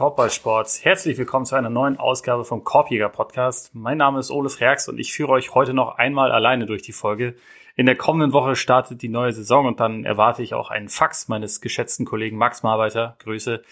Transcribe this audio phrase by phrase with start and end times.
[0.00, 3.74] Korbballsports, herzlich willkommen zu einer neuen Ausgabe vom Korbjäger Podcast.
[3.74, 6.92] Mein Name ist Ole Freaks und ich führe euch heute noch einmal alleine durch die
[6.92, 7.34] Folge.
[7.76, 11.28] In der kommenden Woche startet die neue Saison und dann erwarte ich auch einen Fax
[11.28, 13.16] meines geschätzten Kollegen Max Marbeiter.
[13.18, 13.62] Grüße.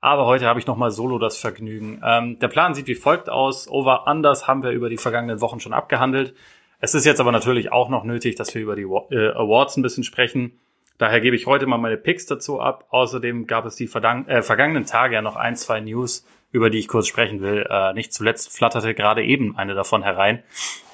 [0.00, 2.02] Aber heute habe ich nochmal solo das Vergnügen.
[2.04, 3.68] Ähm, der Plan sieht wie folgt aus.
[3.68, 6.34] Over Unders haben wir über die vergangenen Wochen schon abgehandelt.
[6.80, 9.82] Es ist jetzt aber natürlich auch noch nötig, dass wir über die äh, Awards ein
[9.82, 10.58] bisschen sprechen.
[10.98, 12.86] Daher gebe ich heute mal meine Picks dazu ab.
[12.90, 16.88] Außerdem gab es die äh, vergangenen Tage ja noch ein, zwei News, über die ich
[16.88, 17.66] kurz sprechen will.
[17.68, 20.42] Äh, nicht zuletzt flatterte gerade eben eine davon herein.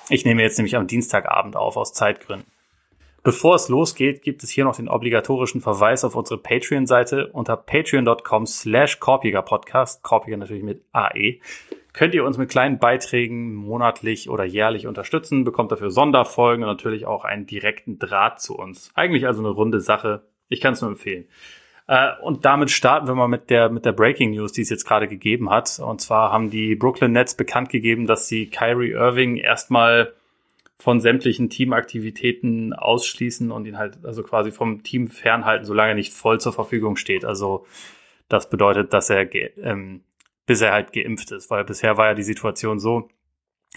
[0.09, 2.47] Ich nehme jetzt nämlich am Dienstagabend auf, aus Zeitgründen.
[3.23, 8.47] Bevor es losgeht, gibt es hier noch den obligatorischen Verweis auf unsere Patreon-Seite unter patreon.com
[8.47, 11.39] slash Podcast, Korpiger natürlich mit AE
[11.93, 17.07] könnt ihr uns mit kleinen Beiträgen monatlich oder jährlich unterstützen, bekommt dafür Sonderfolgen und natürlich
[17.07, 18.91] auch einen direkten Draht zu uns.
[18.95, 20.23] Eigentlich also eine runde Sache.
[20.49, 21.27] Ich kann es nur empfehlen.
[21.87, 24.87] Äh, und damit starten wir mal mit der, mit der Breaking News, die es jetzt
[24.87, 25.79] gerade gegeben hat.
[25.79, 30.15] Und zwar haben die Brooklyn Nets bekannt gegeben, dass sie Kyrie Irving erstmal
[30.79, 36.13] von sämtlichen Teamaktivitäten ausschließen und ihn halt also quasi vom Team fernhalten, solange er nicht
[36.13, 37.25] voll zur Verfügung steht.
[37.25, 37.67] Also
[38.29, 40.03] das bedeutet, dass er ähm,
[40.53, 43.09] bis er halt geimpft ist, weil bisher war ja die Situation so,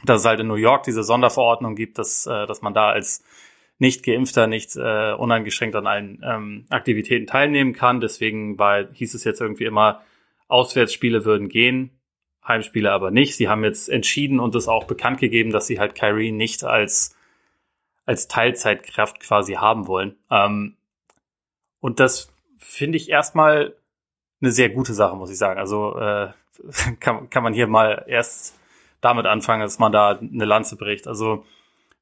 [0.04, 3.23] dass es halt in New York diese Sonderverordnung gibt, dass, äh, dass man da als
[3.80, 8.02] nicht geimpfter nicht äh, uneingeschränkt an allen ähm, Aktivitäten teilnehmen kann.
[8.02, 10.02] Deswegen war, hieß es jetzt irgendwie immer,
[10.50, 11.92] Auswärtsspiele würden gehen,
[12.45, 13.38] Heimspiele aber nicht.
[13.38, 17.16] Sie haben jetzt entschieden und es auch bekannt gegeben, dass sie halt Kyrie nicht als,
[18.06, 20.17] als Teilzeitkraft quasi haben wollen.
[20.30, 20.76] Ähm,
[21.80, 23.78] und das finde ich erstmal
[24.42, 25.58] eine sehr gute Sache, muss ich sagen.
[25.58, 26.34] Also äh,
[27.00, 28.58] kann, kann man hier mal erst
[29.02, 31.08] damit anfangen, dass man da eine Lanze bricht.
[31.08, 31.45] Also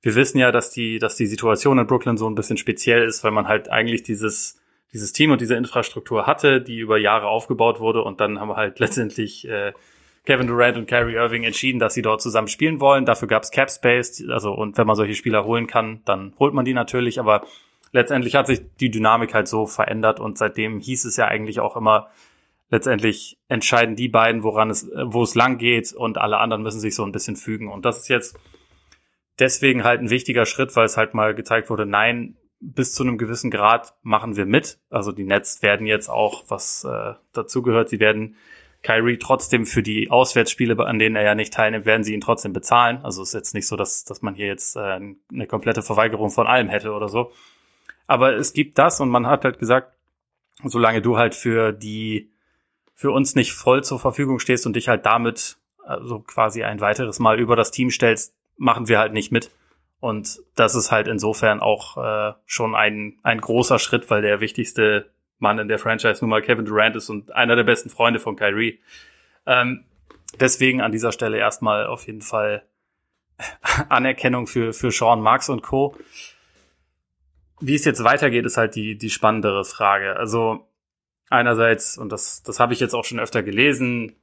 [0.02, 3.24] wir wissen ja, dass die, dass die Situation in Brooklyn so ein bisschen speziell ist,
[3.24, 7.80] weil man halt eigentlich dieses, dieses Team und diese Infrastruktur hatte, die über Jahre aufgebaut
[7.80, 9.74] wurde und dann haben wir halt letztendlich äh,
[10.26, 13.06] Kevin Durant und Kyrie Irving entschieden, dass sie dort zusammen spielen wollen.
[13.06, 16.54] Dafür gab es Cap Space, also und wenn man solche Spieler holen kann, dann holt
[16.54, 17.46] man die natürlich, aber
[17.92, 21.76] letztendlich hat sich die Dynamik halt so verändert und seitdem hieß es ja eigentlich auch
[21.76, 22.10] immer,
[22.74, 26.96] letztendlich entscheiden die beiden, woran es, wo es lang geht und alle anderen müssen sich
[26.96, 27.72] so ein bisschen fügen.
[27.72, 28.36] Und das ist jetzt
[29.38, 33.20] deswegen halt ein wichtiger Schritt, weil es halt mal gezeigt wurde, nein, bis zu einem
[33.20, 34.80] gewissen Grad machen wir mit.
[34.90, 38.38] Also die Nets werden jetzt auch, was äh, dazugehört, sie werden
[38.82, 42.54] Kyrie trotzdem für die Auswärtsspiele, an denen er ja nicht teilnimmt, werden sie ihn trotzdem
[42.54, 43.02] bezahlen.
[43.04, 46.32] Also es ist jetzt nicht so, dass, dass man hier jetzt äh, eine komplette Verweigerung
[46.32, 47.32] von allem hätte oder so.
[48.08, 49.94] Aber es gibt das und man hat halt gesagt,
[50.64, 52.33] solange du halt für die
[52.96, 57.20] für uns nicht voll zur Verfügung stehst und dich halt damit also quasi ein weiteres
[57.20, 59.52] Mal über das Team stellst, machen wir halt nicht mit.
[60.00, 65.10] Und das ist halt insofern auch äh, schon ein, ein großer Schritt, weil der wichtigste
[65.40, 68.36] Mann in der Franchise nun mal Kevin Durant ist und einer der besten Freunde von
[68.36, 68.80] Kyrie.
[69.46, 69.86] Ähm,
[70.40, 72.64] deswegen an dieser Stelle erstmal auf jeden Fall
[73.90, 75.96] Anerkennung für, für Sean Marks und Co.
[77.62, 80.18] Wie es jetzt weitergeht, ist halt die, die spannendere Frage.
[80.18, 80.68] Also
[81.34, 84.16] einerseits, und das, das habe ich jetzt auch schon öfter gelesen,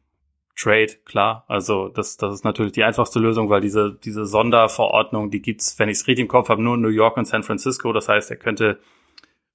[0.57, 1.45] Trade, klar.
[1.49, 5.89] Also das, das ist natürlich die einfachste Lösung, weil diese, diese Sonderverordnung, die gibt's, wenn
[5.89, 7.93] ich es richtig im Kopf habe, nur in New York und San Francisco.
[7.93, 8.79] Das heißt, er könnte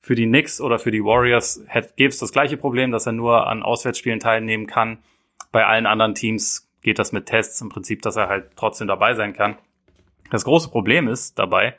[0.02, 1.64] für die Knicks oder für die Warriors
[1.96, 5.00] gäbe es das gleiche Problem, dass er nur an Auswärtsspielen teilnehmen kann.
[5.52, 9.14] Bei allen anderen Teams geht das mit Tests im Prinzip, dass er halt trotzdem dabei
[9.14, 9.58] sein kann.
[10.32, 11.76] Das große Problem ist dabei,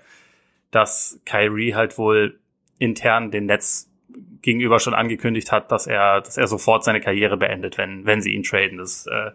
[0.71, 2.39] dass Kyrie halt wohl
[2.79, 3.91] intern den Netz
[4.47, 8.31] gegenüber schon angekündigt hat, dass er, dass er sofort seine Karriere beendet, wenn, wenn sie
[8.31, 8.79] ihn traden.
[8.79, 9.33] Das äh,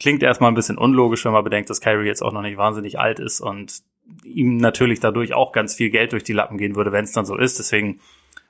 [0.00, 2.98] klingt erstmal ein bisschen unlogisch, wenn man bedenkt, dass Kyrie jetzt auch noch nicht wahnsinnig
[2.98, 3.82] alt ist und
[4.24, 7.26] ihm natürlich dadurch auch ganz viel Geld durch die Lappen gehen würde, wenn es dann
[7.26, 7.58] so ist.
[7.58, 8.00] Deswegen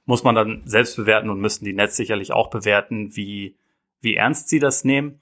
[0.05, 3.57] muss man dann selbst bewerten und müssten die Nets sicherlich auch bewerten, wie,
[4.01, 5.21] wie ernst sie das nehmen.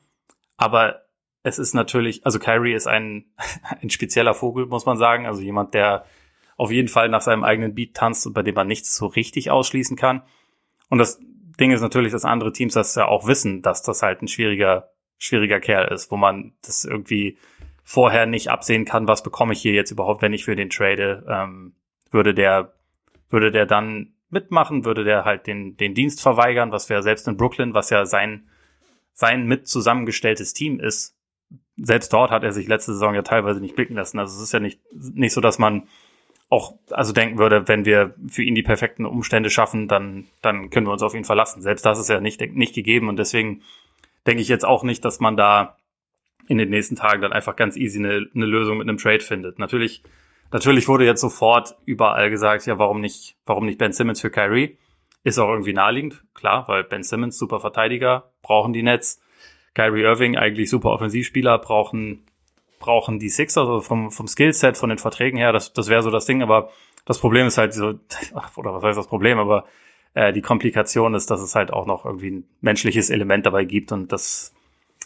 [0.59, 1.07] Aber
[1.43, 3.25] es ist natürlich, also Kyrie ist ein,
[3.81, 5.25] ein spezieller Vogel, muss man sagen.
[5.25, 6.05] Also jemand, der
[6.59, 9.51] auf jeden Fall nach seinem eigenen Beat tanzt und bei dem man nichts so richtig
[9.51, 10.21] ausschließen kann.
[10.93, 11.19] Und das
[11.59, 14.91] Ding ist natürlich, dass andere Teams das ja auch wissen, dass das halt ein schwieriger,
[15.17, 17.39] schwieriger Kerl ist, wo man das irgendwie
[17.83, 21.25] vorher nicht absehen kann, was bekomme ich hier jetzt überhaupt, wenn ich für den trade.
[21.27, 21.73] Ähm,
[22.11, 22.75] würde der,
[23.31, 27.39] würde der dann mitmachen, würde der halt den, den Dienst verweigern, was wäre selbst in
[27.39, 28.47] Brooklyn, was ja sein,
[29.15, 31.17] sein mit zusammengestelltes Team ist.
[31.79, 34.19] Selbst dort hat er sich letzte Saison ja teilweise nicht blicken lassen.
[34.19, 35.85] Also es ist ja nicht, nicht so, dass man
[36.53, 40.87] auch also denken würde, wenn wir für ihn die perfekten Umstände schaffen, dann, dann können
[40.87, 41.63] wir uns auf ihn verlassen.
[41.63, 43.63] Selbst das ist ja nicht, nicht gegeben und deswegen
[44.27, 45.79] denke ich jetzt auch nicht, dass man da
[46.49, 49.59] in den nächsten Tagen dann einfach ganz easy eine, eine Lösung mit einem Trade findet.
[49.59, 50.03] Natürlich,
[50.51, 54.77] natürlich wurde jetzt sofort überall gesagt, ja, warum nicht, warum nicht Ben Simmons für Kyrie?
[55.25, 59.23] Ist auch irgendwie naheliegend, klar, weil Ben Simmons, super Verteidiger, brauchen die Nets.
[59.73, 62.27] Kyrie Irving, eigentlich super Offensivspieler, brauchen,
[62.83, 66.11] brauchen die Sixers, also vom, vom Skillset, von den Verträgen her, das, das wäre so
[66.11, 66.71] das Ding, aber
[67.07, 67.95] das Problem ist halt so,
[68.57, 69.65] oder was heißt das Problem, aber
[70.15, 73.93] äh, die Komplikation ist, dass es halt auch noch irgendwie ein menschliches Element dabei gibt
[73.93, 74.55] und das,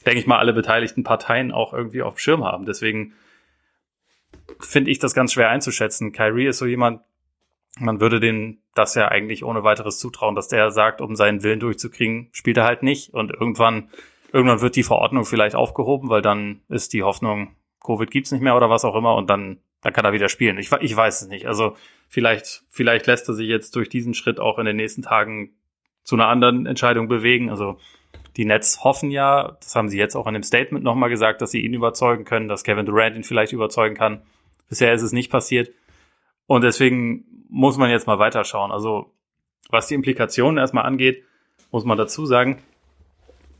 [0.05, 2.67] denke ich mal, alle beteiligten Parteien auch irgendwie auf dem Schirm haben.
[2.67, 3.12] Deswegen
[4.61, 6.12] finde ich das ganz schwer einzuschätzen.
[6.12, 7.02] Kyrie ist so jemand,
[7.78, 11.61] man würde den das ja eigentlich ohne weiteres zutrauen, dass der sagt, um seinen Willen
[11.61, 13.12] durchzukriegen, spielt er halt nicht.
[13.12, 13.90] Und irgendwann,
[14.32, 17.55] irgendwann wird die Verordnung vielleicht aufgehoben, weil dann ist die Hoffnung,
[17.87, 20.59] Covid gibt's nicht mehr oder was auch immer und dann, dann kann er wieder spielen.
[20.59, 21.47] Ich, ich weiß es nicht.
[21.47, 21.77] Also
[22.09, 25.53] vielleicht, vielleicht lässt er sich jetzt durch diesen Schritt auch in den nächsten Tagen
[26.03, 27.50] zu einer anderen Entscheidung bewegen.
[27.50, 27.79] Also
[28.37, 31.50] die Nets hoffen ja, das haben sie jetzt auch in dem Statement nochmal gesagt, dass
[31.50, 34.23] sie ihn überzeugen können, dass Kevin Durant ihn vielleicht überzeugen kann.
[34.69, 35.71] Bisher ist es nicht passiert.
[36.47, 38.73] Und deswegen muss man jetzt mal weiterschauen.
[38.73, 39.12] Also,
[39.71, 41.25] was die Implikationen erstmal angeht,
[41.71, 42.62] muss man dazu sagen,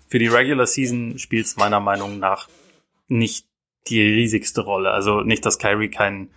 [0.09, 2.49] für die Regular Season spielt es meiner Meinung nach
[3.09, 3.47] nicht
[3.89, 4.91] die riesigste Rolle.
[4.91, 6.29] Also nicht, dass Kyrie kein,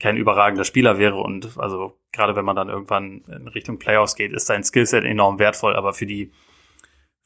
[0.00, 4.32] kein überragender Spieler wäre und also gerade wenn man dann irgendwann in Richtung Playoffs geht,
[4.32, 6.32] ist sein Skillset enorm wertvoll, aber für die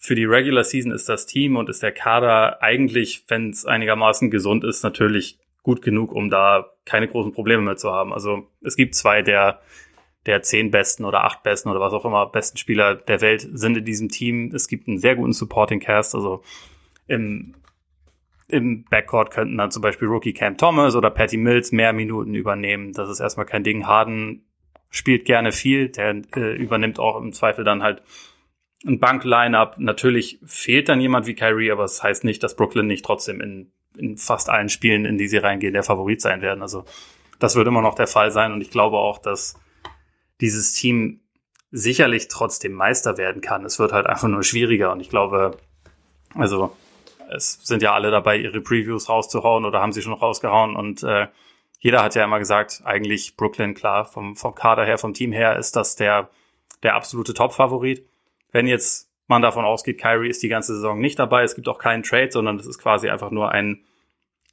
[0.03, 4.31] für die Regular Season ist das Team und ist der Kader eigentlich, wenn es einigermaßen
[4.31, 8.15] gesund ist, natürlich gut genug, um da keine großen Probleme mehr zu haben.
[8.15, 9.61] Also es gibt zwei der,
[10.25, 13.77] der zehn besten oder acht besten oder was auch immer besten Spieler der Welt sind
[13.77, 14.51] in diesem Team.
[14.55, 16.15] Es gibt einen sehr guten Supporting Cast.
[16.15, 16.43] Also
[17.07, 17.55] im,
[18.51, 22.93] im Backcourt könnten dann zum Beispiel Rookie Cam Thomas oder Patty Mills mehr Minuten übernehmen.
[22.93, 23.87] Das ist erstmal kein Ding.
[23.87, 24.45] Harden
[24.91, 25.89] spielt gerne viel.
[25.89, 28.03] Der äh, übernimmt auch im Zweifel dann halt
[28.87, 29.79] ein Bank-Line-Up.
[29.79, 33.41] Natürlich fehlt dann jemand wie Kyrie, aber es das heißt nicht, dass Brooklyn nicht trotzdem
[33.41, 36.63] in in fast allen Spielen, in die sie reingehen, der Favorit sein werden.
[36.63, 36.85] Also
[37.39, 39.59] das wird immer noch der Fall sein und ich glaube auch, dass
[40.41, 41.21] dieses Team
[41.71, 43.65] sicherlich trotzdem Meister werden kann.
[43.65, 45.57] Es wird halt einfach nur schwieriger und ich glaube,
[46.35, 46.77] also
[47.35, 51.29] es sind ja alle dabei, ihre Previews rauszuhauen oder haben sie schon rausgehauen und äh,
[51.81, 55.57] jeder hat ja immer gesagt, eigentlich Brooklyn, klar, vom, vom Kader her, vom Team her
[55.57, 56.29] ist das der,
[56.83, 58.07] der absolute Top-Favorit.
[58.53, 61.43] Wenn jetzt man davon ausgeht, Kyrie ist die ganze Saison nicht dabei.
[61.43, 63.83] Es gibt auch keinen Trade, sondern es ist quasi einfach nur ein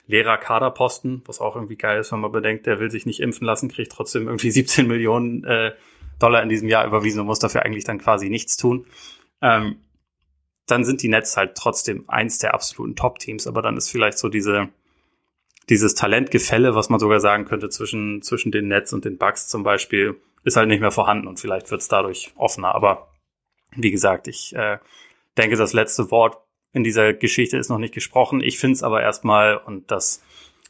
[0.05, 3.45] leerer Kaderposten, was auch irgendwie geil ist, wenn man bedenkt, der will sich nicht impfen
[3.45, 5.73] lassen, kriegt trotzdem irgendwie 17 Millionen äh,
[6.19, 8.85] Dollar in diesem Jahr überwiesen und muss dafür eigentlich dann quasi nichts tun.
[9.41, 9.77] Ähm,
[10.67, 14.29] dann sind die Nets halt trotzdem eins der absoluten Top-Teams, aber dann ist vielleicht so
[14.29, 14.69] diese
[15.69, 19.63] dieses Talentgefälle, was man sogar sagen könnte zwischen zwischen den Nets und den Bucks zum
[19.63, 22.73] Beispiel, ist halt nicht mehr vorhanden und vielleicht wird es dadurch offener.
[22.73, 23.09] Aber
[23.75, 24.77] wie gesagt, ich äh,
[25.37, 26.37] denke, das letzte Wort
[26.73, 28.41] in dieser Geschichte ist noch nicht gesprochen.
[28.41, 30.23] Ich finde es aber erstmal und das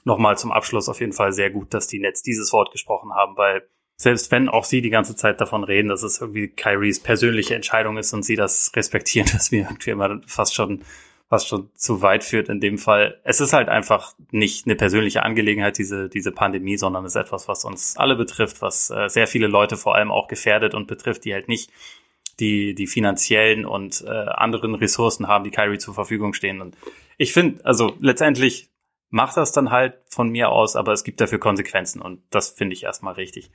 [0.03, 3.35] nochmal zum Abschluss auf jeden Fall sehr gut, dass die Nets dieses Wort gesprochen haben,
[3.35, 3.67] weil
[3.97, 7.97] selbst wenn auch sie die ganze Zeit davon reden, dass es irgendwie Kyries persönliche Entscheidung
[7.97, 10.83] ist und sie das respektieren, dass wir irgendwie immer fast schon
[11.29, 13.19] fast schon zu weit führt in dem Fall.
[13.23, 17.49] Es ist halt einfach nicht eine persönliche Angelegenheit, diese, diese Pandemie, sondern es ist etwas,
[17.49, 21.25] was uns alle betrifft, was äh, sehr viele Leute vor allem auch gefährdet und betrifft,
[21.25, 21.69] die halt nicht
[22.39, 26.62] die, die finanziellen und äh, anderen Ressourcen haben, die Kyrie zur Verfügung stehen.
[26.62, 26.77] Und
[27.17, 28.69] ich finde, also letztendlich
[29.09, 32.73] macht das dann halt von mir aus, aber es gibt dafür Konsequenzen und das finde
[32.73, 33.51] ich erstmal richtig.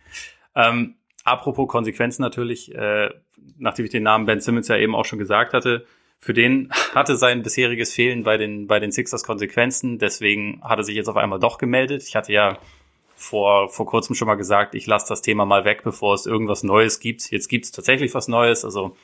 [0.54, 3.10] Ähm, apropos Konsequenzen natürlich, äh,
[3.58, 5.86] nachdem ich den Namen Ben Simmons ja eben auch schon gesagt hatte,
[6.18, 10.84] für den hatte sein bisheriges Fehlen bei den, bei den Sixers Konsequenzen, deswegen hat er
[10.84, 12.04] sich jetzt auf einmal doch gemeldet.
[12.06, 12.58] Ich hatte ja
[13.14, 16.62] vor, vor kurzem schon mal gesagt, ich lasse das Thema mal weg, bevor es irgendwas
[16.62, 17.30] Neues gibt.
[17.30, 18.64] Jetzt gibt es tatsächlich was Neues.
[18.64, 18.96] Also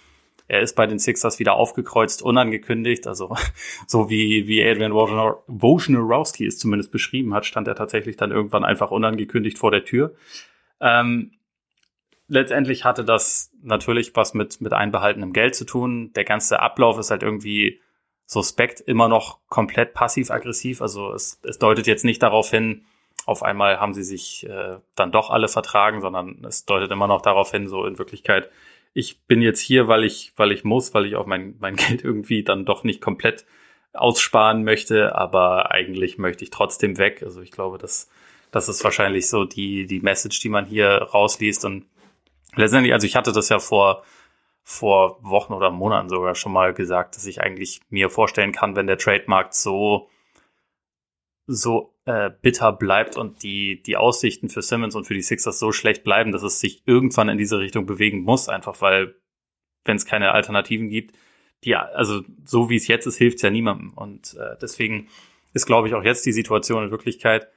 [0.48, 3.06] er ist bei den Sixers wieder aufgekreuzt, unangekündigt.
[3.06, 3.36] Also
[3.86, 8.90] so wie, wie Adrian Wojnarowski es zumindest beschrieben hat, stand er tatsächlich dann irgendwann einfach
[8.90, 10.14] unangekündigt vor der Tür.
[10.80, 11.32] Ähm,
[12.28, 16.12] letztendlich hatte das natürlich was mit, mit einbehaltenem Geld zu tun.
[16.14, 17.80] Der ganze Ablauf ist halt irgendwie
[18.24, 20.80] suspekt, immer noch komplett passiv-aggressiv.
[20.80, 22.84] Also es, es deutet jetzt nicht darauf hin,
[23.26, 27.20] auf einmal haben sie sich äh, dann doch alle vertragen, sondern es deutet immer noch
[27.20, 28.48] darauf hin, so in Wirklichkeit,
[28.94, 32.04] ich bin jetzt hier, weil ich, weil ich muss, weil ich auch mein, mein Geld
[32.04, 33.44] irgendwie dann doch nicht komplett
[33.92, 37.22] aussparen möchte, aber eigentlich möchte ich trotzdem weg.
[37.22, 38.10] Also ich glaube, das,
[38.50, 41.64] das ist wahrscheinlich so die, die Message, die man hier rausliest.
[41.64, 41.86] Und
[42.54, 44.04] letztendlich, also ich hatte das ja vor,
[44.62, 48.86] vor Wochen oder Monaten sogar schon mal gesagt, dass ich eigentlich mir vorstellen kann, wenn
[48.86, 50.08] der Trademarkt so,
[51.46, 55.72] so äh, bitter bleibt und die, die Aussichten für Simmons und für die Sixers so
[55.72, 59.14] schlecht bleiben, dass es sich irgendwann in diese Richtung bewegen muss, einfach weil,
[59.84, 61.14] wenn es keine Alternativen gibt,
[61.64, 63.92] die, also so wie es jetzt ist, hilft es ja niemandem.
[63.92, 65.08] Und äh, deswegen
[65.52, 67.48] ist, glaube ich, auch jetzt die Situation in Wirklichkeit,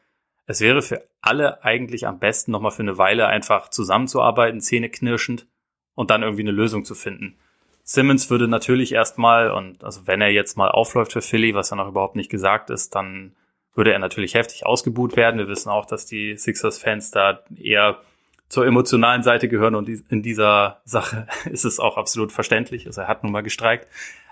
[0.48, 5.48] es wäre für alle eigentlich am besten, nochmal für eine Weile einfach zusammenzuarbeiten, zähneknirschend
[5.96, 7.38] und dann irgendwie eine Lösung zu finden.
[7.84, 11.78] Simmons würde natürlich erstmal, und also wenn er jetzt mal aufläuft für Philly, was ja
[11.78, 13.34] noch überhaupt nicht gesagt ist, dann
[13.74, 15.38] würde er natürlich heftig ausgebuht werden.
[15.40, 18.00] Wir wissen auch, dass die Sixers-Fans da eher
[18.50, 22.86] zur emotionalen Seite gehören und in dieser Sache ist es auch absolut verständlich.
[22.86, 23.88] Also er hat nun mal gestreikt.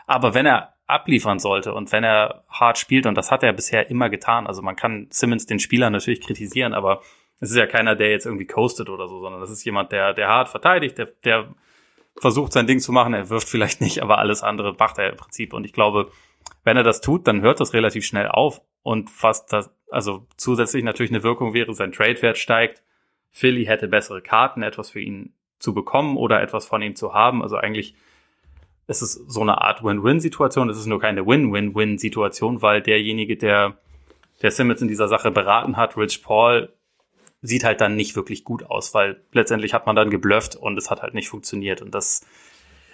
[0.07, 3.89] Aber wenn er abliefern sollte und wenn er hart spielt, und das hat er bisher
[3.89, 7.01] immer getan, also man kann Simmons den Spieler natürlich kritisieren, aber
[7.39, 10.13] es ist ja keiner, der jetzt irgendwie coastet oder so, sondern das ist jemand, der,
[10.13, 11.47] der hart verteidigt, der, der
[12.17, 13.13] versucht sein Ding zu machen.
[13.13, 15.53] Er wirft vielleicht nicht, aber alles andere macht er im Prinzip.
[15.53, 16.11] Und ich glaube,
[16.63, 18.61] wenn er das tut, dann hört das relativ schnell auf.
[18.83, 22.83] Und fast das, also zusätzlich natürlich eine Wirkung wäre, sein Trade-Wert steigt.
[23.31, 27.41] Philly hätte bessere Karten, etwas für ihn zu bekommen oder etwas von ihm zu haben.
[27.41, 27.95] Also eigentlich
[28.87, 30.69] ist es so eine Art Win-Win-Situation.
[30.69, 33.77] Es ist nur keine Win-Win-Win-Situation, weil derjenige, der,
[34.41, 36.73] der Simmons in dieser Sache beraten hat, Rich Paul,
[37.41, 40.89] sieht halt dann nicht wirklich gut aus, weil letztendlich hat man dann geblufft und es
[40.89, 41.81] hat halt nicht funktioniert.
[41.81, 42.25] Und das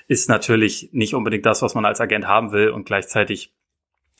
[0.07, 2.69] ist natürlich nicht unbedingt das, was man als Agent haben will.
[2.69, 3.53] Und gleichzeitig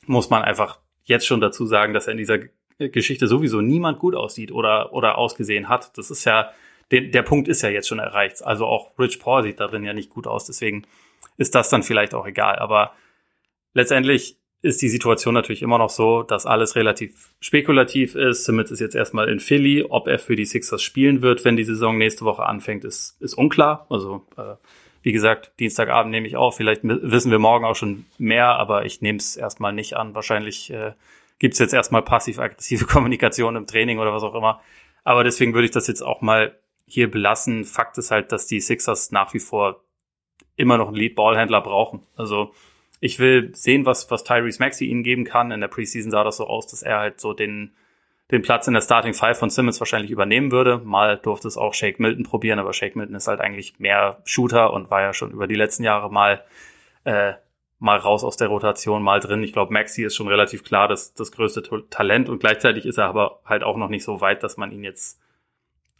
[0.06, 2.38] muss man einfach jetzt schon dazu sagen, dass er in dieser
[2.78, 5.96] Geschichte sowieso niemand gut aussieht oder, oder ausgesehen hat.
[5.96, 6.50] Das ist ja,
[6.90, 8.42] der, der Punkt ist ja jetzt schon erreicht.
[8.44, 10.46] Also auch Rich Paul sieht darin ja nicht gut aus.
[10.46, 10.86] Deswegen
[11.38, 12.56] ist das dann vielleicht auch egal.
[12.56, 12.92] Aber
[13.72, 18.44] letztendlich ist die Situation natürlich immer noch so, dass alles relativ spekulativ ist.
[18.44, 19.86] Simmons ist jetzt erstmal in Philly.
[19.88, 23.34] Ob er für die Sixers spielen wird, wenn die Saison nächste Woche anfängt, ist, ist
[23.34, 23.86] unklar.
[23.88, 24.54] Also, äh,
[25.06, 26.56] wie gesagt, Dienstagabend nehme ich auf.
[26.56, 30.16] Vielleicht wissen wir morgen auch schon mehr, aber ich nehme es erstmal nicht an.
[30.16, 30.94] Wahrscheinlich äh,
[31.38, 34.60] gibt es jetzt erstmal passiv-aggressive Kommunikation im Training oder was auch immer.
[35.04, 36.58] Aber deswegen würde ich das jetzt auch mal
[36.88, 37.64] hier belassen.
[37.64, 39.80] Fakt ist halt, dass die Sixers nach wie vor
[40.56, 42.02] immer noch einen Lead-Ballhändler brauchen.
[42.16, 42.52] Also
[42.98, 45.52] ich will sehen, was, was Tyrese Maxey ihnen geben kann.
[45.52, 47.76] In der Preseason sah das so aus, dass er halt so den,
[48.30, 50.78] den Platz in der Starting Five von Simmons wahrscheinlich übernehmen würde.
[50.78, 54.72] Mal durfte es auch Shake Milton probieren, aber Shake Milton ist halt eigentlich mehr Shooter
[54.72, 56.42] und war ja schon über die letzten Jahre mal,
[57.04, 57.34] äh,
[57.78, 59.44] mal raus aus der Rotation, mal drin.
[59.44, 63.06] Ich glaube, Maxi ist schon relativ klar das, das größte Talent und gleichzeitig ist er
[63.06, 65.20] aber halt auch noch nicht so weit, dass man ihn jetzt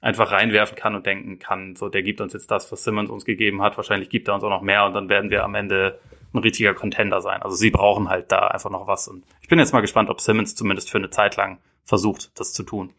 [0.00, 3.24] einfach reinwerfen kann und denken kann, so der gibt uns jetzt das, was Simmons uns
[3.24, 3.76] gegeben hat.
[3.76, 6.00] Wahrscheinlich gibt er uns auch noch mehr und dann werden wir am Ende
[6.34, 7.42] ein richtiger Contender sein.
[7.42, 9.08] Also sie brauchen halt da einfach noch was.
[9.08, 12.52] Und ich bin jetzt mal gespannt, ob Simmons zumindest für eine Zeit lang versucht, das
[12.52, 12.92] zu tun.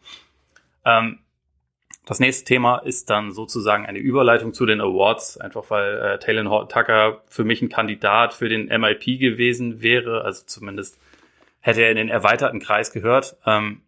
[0.86, 1.20] Ähm,
[2.08, 6.67] das nächste Thema ist dann sozusagen eine Überleitung zu den Awards, einfach weil äh, Taylor
[6.70, 10.24] Tucker für mich ein Kandidat für den MIP gewesen wäre.
[10.24, 10.98] Also zumindest
[11.60, 13.36] hätte er in den erweiterten Kreis gehört.
[13.46, 13.82] Ähm,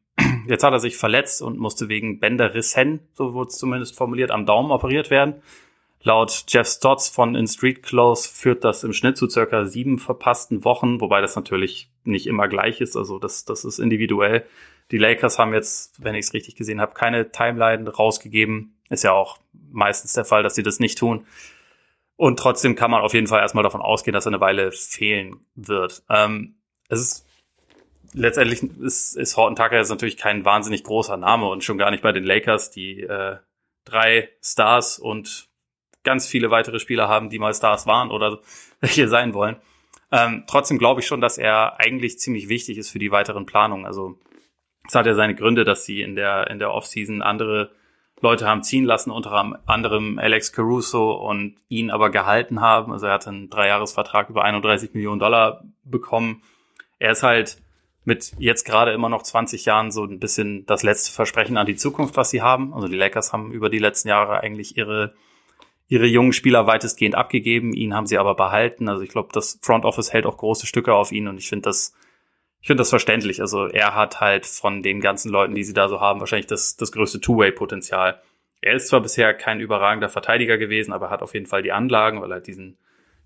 [0.48, 4.46] jetzt hat er sich verletzt und musste wegen Bänderrissen, so wurde es zumindest formuliert, am
[4.46, 5.36] Daumen operiert werden.
[6.02, 10.66] Laut Jeff Stotts von In Street Clothes führt das im Schnitt zu circa sieben verpassten
[10.66, 12.98] Wochen, wobei das natürlich nicht immer gleich ist.
[12.98, 14.46] Also das, das ist individuell.
[14.92, 18.80] Die Lakers haben jetzt, wenn ich es richtig gesehen habe, keine Timeline rausgegeben.
[18.90, 19.38] Ist ja auch
[19.72, 21.26] meistens der Fall, dass sie das nicht tun.
[22.16, 25.46] Und trotzdem kann man auf jeden Fall erstmal davon ausgehen, dass er eine Weile fehlen
[25.56, 26.04] wird.
[26.10, 26.56] Ähm,
[26.90, 27.26] es ist
[28.14, 32.04] letztendlich ist, ist Horton Tucker jetzt natürlich kein wahnsinnig großer Name und schon gar nicht
[32.04, 33.38] bei den Lakers, die äh,
[33.86, 35.48] drei Stars und
[36.04, 38.40] ganz viele weitere Spieler haben, die mal Stars waren oder
[38.80, 39.58] welche sein wollen.
[40.12, 43.86] Ähm, trotzdem glaube ich schon, dass er eigentlich ziemlich wichtig ist für die weiteren Planungen.
[43.86, 44.18] Also
[44.90, 47.72] es hat ja seine Gründe, dass sie in der in der Offseason andere
[48.22, 52.92] Leute haben ziehen lassen, unter anderem Alex Caruso und ihn aber gehalten haben.
[52.92, 56.42] Also er hat einen Dreijahresvertrag über 31 Millionen Dollar bekommen.
[56.98, 57.62] Er ist halt
[58.04, 61.76] mit jetzt gerade immer noch 20 Jahren so ein bisschen das letzte Versprechen an die
[61.76, 62.74] Zukunft, was sie haben.
[62.74, 65.14] Also die Lakers haben über die letzten Jahre eigentlich ihre
[65.88, 68.90] ihre jungen Spieler weitestgehend abgegeben, ihn haben sie aber behalten.
[68.90, 71.64] Also ich glaube, das Front Office hält auch große Stücke auf ihn und ich finde
[71.64, 71.96] das,
[72.62, 73.42] ich finde das verständlich.
[73.42, 76.76] Also er hat halt von den ganzen Leuten, die sie da so haben, wahrscheinlich das,
[76.76, 78.22] das größte Two-Way-Potenzial.
[78.62, 82.22] Er ist zwar bisher kein überragender Verteidiger gewesen, aber hat auf jeden Fall die Anlagen,
[82.22, 82.78] weil er diesen,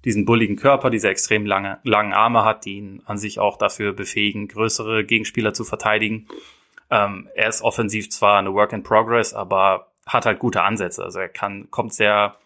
[0.06, 3.94] diesen bulligen Körper, diese extrem lange, langen Arme hat, die ihn an sich auch dafür
[3.94, 6.28] befähigen, größere Gegenspieler zu verteidigen.
[6.92, 11.04] Ähm, er ist offensiv zwar eine Work in Progress, aber hat halt gute Ansätze.
[11.04, 12.38] Also er kann, kommt sehr,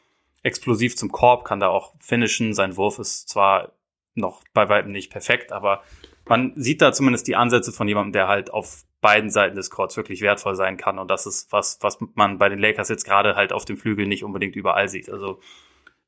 [0.48, 2.54] explosiv zum Korb, kann da auch finishen.
[2.54, 3.74] Sein Wurf ist zwar
[4.16, 5.84] noch bei weitem nicht perfekt, aber
[6.30, 9.96] man sieht da zumindest die Ansätze von jemandem, der halt auf beiden Seiten des Courts
[9.98, 11.00] wirklich wertvoll sein kann.
[11.00, 14.08] Und das ist was, was man bei den Lakers jetzt gerade halt auf dem Flügel
[14.08, 15.10] nicht unbedingt überall sieht.
[15.10, 15.40] Also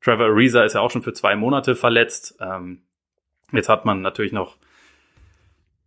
[0.00, 2.36] Trevor Ariza ist ja auch schon für zwei Monate verletzt.
[2.40, 2.82] Ähm,
[3.52, 4.56] jetzt hat man natürlich noch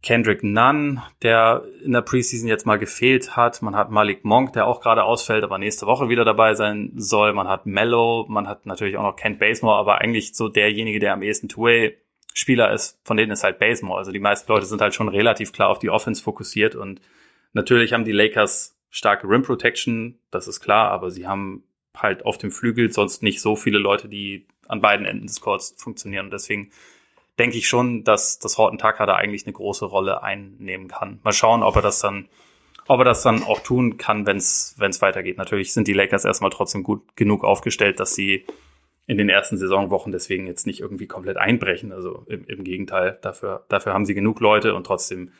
[0.01, 3.61] Kendrick Nunn, der in der Preseason jetzt mal gefehlt hat.
[3.61, 7.33] Man hat Malik Monk, der auch gerade ausfällt, aber nächste Woche wieder dabei sein soll.
[7.33, 11.13] Man hat Mello, man hat natürlich auch noch Kent Basemore, aber eigentlich so derjenige, der
[11.13, 11.47] am ehesten
[12.33, 13.99] Two-Way-Spieler ist, von denen ist halt Basemore.
[13.99, 17.01] Also die meisten Leute sind halt schon relativ klar auf die Offense fokussiert und
[17.53, 21.63] natürlich haben die Lakers starke Rim Protection, das ist klar, aber sie haben
[21.95, 25.75] halt auf dem Flügel sonst nicht so viele Leute, die an beiden Enden des Courts
[25.77, 26.25] funktionieren.
[26.25, 26.71] Und deswegen
[27.37, 31.19] denke ich schon, dass das Horton Tucker da eigentlich eine große Rolle einnehmen kann.
[31.23, 32.27] Mal schauen, ob er das dann,
[32.87, 35.37] ob er das dann auch tun kann, wenn es weitergeht.
[35.37, 38.45] Natürlich sind die Lakers erstmal trotzdem gut genug aufgestellt, dass sie
[39.05, 41.91] in den ersten Saisonwochen deswegen jetzt nicht irgendwie komplett einbrechen.
[41.91, 45.31] Also im, im Gegenteil, dafür, dafür haben sie genug Leute und trotzdem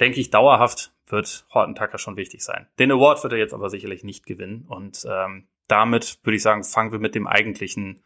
[0.00, 2.66] denke ich, dauerhaft wird Horton Tucker schon wichtig sein.
[2.78, 4.64] Den Award wird er jetzt aber sicherlich nicht gewinnen.
[4.68, 8.02] Und ähm, damit würde ich sagen, fangen wir mit dem eigentlichen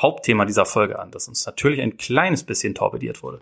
[0.00, 3.40] Hauptthema dieser Folge an, das uns natürlich ein kleines bisschen torpediert wurde.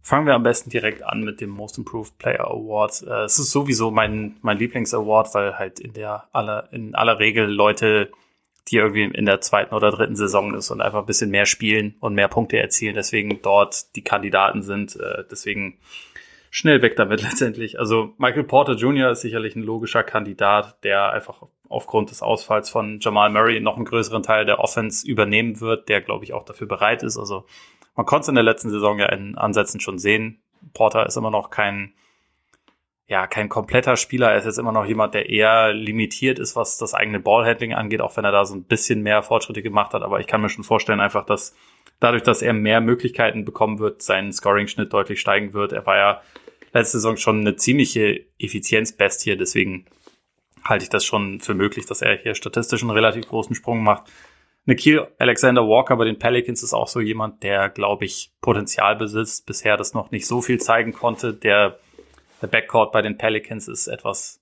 [0.00, 3.02] Fangen wir am besten direkt an mit dem Most Improved Player Award.
[3.06, 7.46] Äh, es ist sowieso mein, mein Lieblings-Award, weil halt in der aller, in aller Regel
[7.46, 8.10] Leute,
[8.70, 11.96] die irgendwie in der zweiten oder dritten Saison ist und einfach ein bisschen mehr spielen
[12.00, 14.96] und mehr Punkte erzielen, deswegen dort die Kandidaten sind.
[14.96, 15.78] Äh, deswegen
[16.50, 17.78] schnell weg damit letztendlich.
[17.78, 19.10] Also Michael Porter Jr.
[19.10, 23.84] ist sicherlich ein logischer Kandidat, der einfach aufgrund des Ausfalls von Jamal Murray noch einen
[23.84, 27.18] größeren Teil der Offense übernehmen wird, der glaube ich auch dafür bereit ist.
[27.18, 27.44] Also
[27.94, 30.40] man konnte es in der letzten Saison ja in Ansätzen schon sehen.
[30.72, 31.94] Porter ist immer noch kein
[33.08, 34.30] ja, kein kompletter Spieler.
[34.30, 38.02] Er ist jetzt immer noch jemand, der eher limitiert ist, was das eigene Ballhandling angeht,
[38.02, 40.02] auch wenn er da so ein bisschen mehr Fortschritte gemacht hat.
[40.02, 41.56] Aber ich kann mir schon vorstellen, einfach, dass
[42.00, 45.72] dadurch, dass er mehr Möglichkeiten bekommen wird, sein Scoring-Schnitt deutlich steigen wird.
[45.72, 46.22] Er war ja
[46.74, 49.86] letzte Saison schon eine ziemliche Effizienzbestie, deswegen
[50.62, 54.12] halte ich das schon für möglich, dass er hier statistisch einen relativ großen Sprung macht.
[54.66, 59.46] Nikhil Alexander Walker bei den Pelicans ist auch so jemand, der, glaube ich, Potenzial besitzt,
[59.46, 61.32] bisher das noch nicht so viel zeigen konnte.
[61.32, 61.78] Der,
[62.42, 64.40] der Backcourt bei den Pelicans ist etwas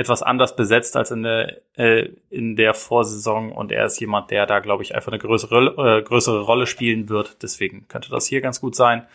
[0.00, 4.46] etwas anders besetzt als in der, äh, in der Vorsaison und er ist jemand, der
[4.46, 7.42] da, glaube ich, einfach eine größere, äh, größere Rolle spielen wird.
[7.42, 9.06] Deswegen könnte das hier ganz gut sein.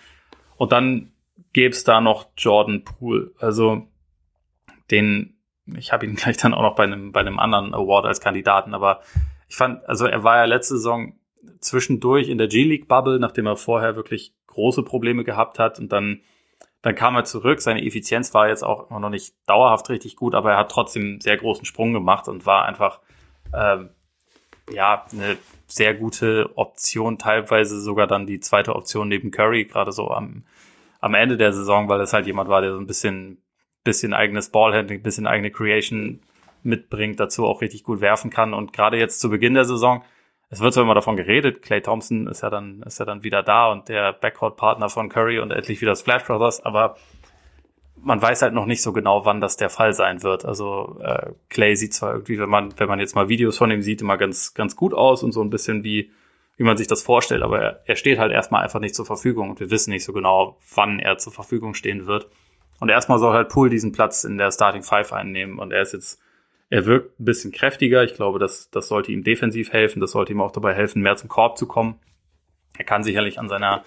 [0.57, 1.11] Und dann
[1.53, 3.31] gäbe es da noch Jordan Poole.
[3.39, 3.87] Also
[4.91, 5.37] den,
[5.75, 8.75] ich habe ihn gleich dann auch noch bei einem, bei einem anderen Award als Kandidaten,
[8.75, 9.01] aber
[9.47, 11.13] ich fand, also er war ja letzte Saison
[11.59, 16.21] zwischendurch in der G-League-Bubble, nachdem er vorher wirklich große Probleme gehabt hat und dann
[16.85, 17.61] dann kam er zurück.
[17.61, 21.19] Seine Effizienz war jetzt auch noch nicht dauerhaft richtig gut, aber er hat trotzdem einen
[21.19, 22.99] sehr großen Sprung gemacht und war einfach
[23.55, 23.89] ähm,
[24.71, 30.11] ja eine sehr gute Option, teilweise sogar dann die zweite Option neben Curry, gerade so
[30.11, 30.43] am,
[30.99, 33.41] am Ende der Saison, weil es halt jemand war, der so ein bisschen,
[33.83, 36.19] bisschen eigenes Ballhandling, bisschen eigene Creation
[36.61, 38.53] mitbringt, dazu auch richtig gut werfen kann.
[38.53, 40.03] Und gerade jetzt zu Beginn der Saison
[40.49, 43.43] es wird zwar immer davon geredet, Clay Thompson ist ja dann, ist ja dann wieder
[43.43, 46.95] da und der Backcourt-Partner von Curry und endlich wieder Splash Brothers, aber
[47.97, 50.45] man weiß halt noch nicht so genau, wann das der Fall sein wird.
[50.45, 53.81] Also äh, Clay sieht zwar irgendwie, wenn man, wenn man jetzt mal Videos von ihm
[53.81, 56.11] sieht, immer ganz, ganz gut aus und so ein bisschen wie,
[56.57, 59.49] wie man sich das vorstellt, aber er, er steht halt erstmal einfach nicht zur Verfügung
[59.49, 62.27] und wir wissen nicht so genau, wann er zur Verfügung stehen wird.
[62.79, 65.93] Und erstmal soll halt Poole diesen Platz in der Starting Five einnehmen und er ist
[65.93, 66.21] jetzt
[66.69, 68.03] er wirkt ein bisschen kräftiger.
[68.03, 69.99] Ich glaube, das, das sollte ihm defensiv helfen.
[69.99, 71.99] Das sollte ihm auch dabei helfen, mehr zum Korb zu kommen.
[72.77, 73.83] Er kann sicherlich an seiner,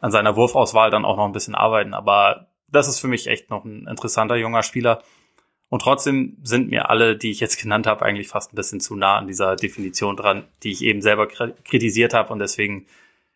[0.00, 1.94] an seiner Wurfauswahl dann auch noch ein bisschen arbeiten.
[1.94, 5.02] Aber das ist für mich echt noch ein interessanter junger Spieler.
[5.70, 8.96] Und trotzdem sind mir alle, die ich jetzt genannt habe, eigentlich fast ein bisschen zu
[8.96, 12.32] nah an dieser Definition dran, die ich eben selber kritisiert habe.
[12.32, 12.86] Und deswegen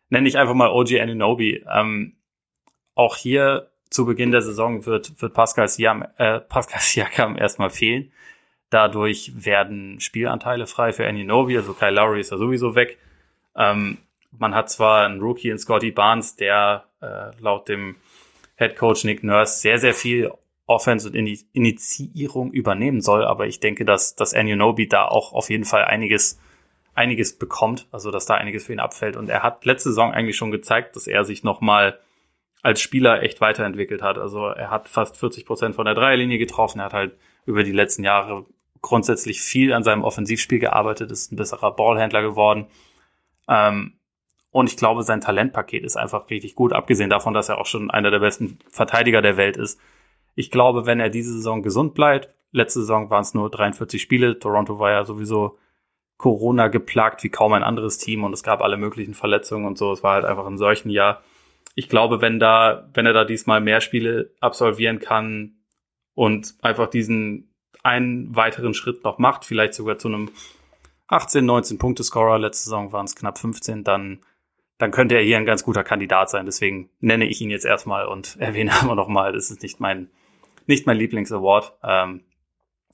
[0.09, 1.63] nenne ich einfach mal OG Anunobi.
[1.71, 2.15] Ähm,
[2.95, 8.11] auch hier zu Beginn der Saison wird, wird Pascal Siam, äh, Pascal Siakam erstmal fehlen.
[8.73, 12.97] Dadurch werden Spielanteile frei für Novi, also Kyle Lowry ist ja sowieso weg.
[13.55, 13.99] Ähm,
[14.31, 17.97] man hat zwar einen Rookie in Scotty Barnes, der äh, laut dem
[18.55, 20.31] Head Coach Nick Nurse sehr, sehr viel
[20.65, 25.65] Offense und Initiierung übernehmen soll, aber ich denke, dass, dass Novi da auch auf jeden
[25.65, 26.39] Fall einiges,
[26.95, 29.17] einiges bekommt, also dass da einiges für ihn abfällt.
[29.17, 31.99] Und er hat letzte Saison eigentlich schon gezeigt, dass er sich nochmal
[32.63, 34.17] als Spieler echt weiterentwickelt hat.
[34.17, 37.71] Also er hat fast 40 Prozent von der Dreierlinie getroffen, er hat halt über die
[37.71, 38.47] letzten Jahre
[38.83, 42.67] grundsätzlich viel an seinem Offensivspiel gearbeitet, ist ein besserer Ballhändler geworden.
[43.47, 43.93] Ähm,
[44.51, 47.89] und ich glaube, sein Talentpaket ist einfach richtig gut, abgesehen davon, dass er auch schon
[47.89, 49.79] einer der besten Verteidiger der Welt ist.
[50.35, 54.37] Ich glaube, wenn er diese Saison gesund bleibt, letzte Saison waren es nur 43 Spiele,
[54.37, 55.57] Toronto war ja sowieso
[56.17, 59.91] Corona geplagt wie kaum ein anderes Team und es gab alle möglichen Verletzungen und so.
[59.91, 61.23] Es war halt einfach ein solchen Jahr.
[61.75, 65.55] Ich glaube, wenn da, wenn er da diesmal mehr Spiele absolvieren kann
[66.13, 67.52] und einfach diesen
[67.83, 70.31] einen weiteren Schritt noch macht, vielleicht sogar zu einem
[71.07, 74.23] 18, 19 Punkte Scorer, letzte Saison waren es knapp 15, dann,
[74.77, 76.45] dann könnte er hier ein ganz guter Kandidat sein.
[76.45, 80.09] Deswegen nenne ich ihn jetzt erstmal und erwähne aber nochmal, das ist nicht mein,
[80.65, 81.73] nicht mein Lieblings-Award.
[81.83, 82.23] Ähm,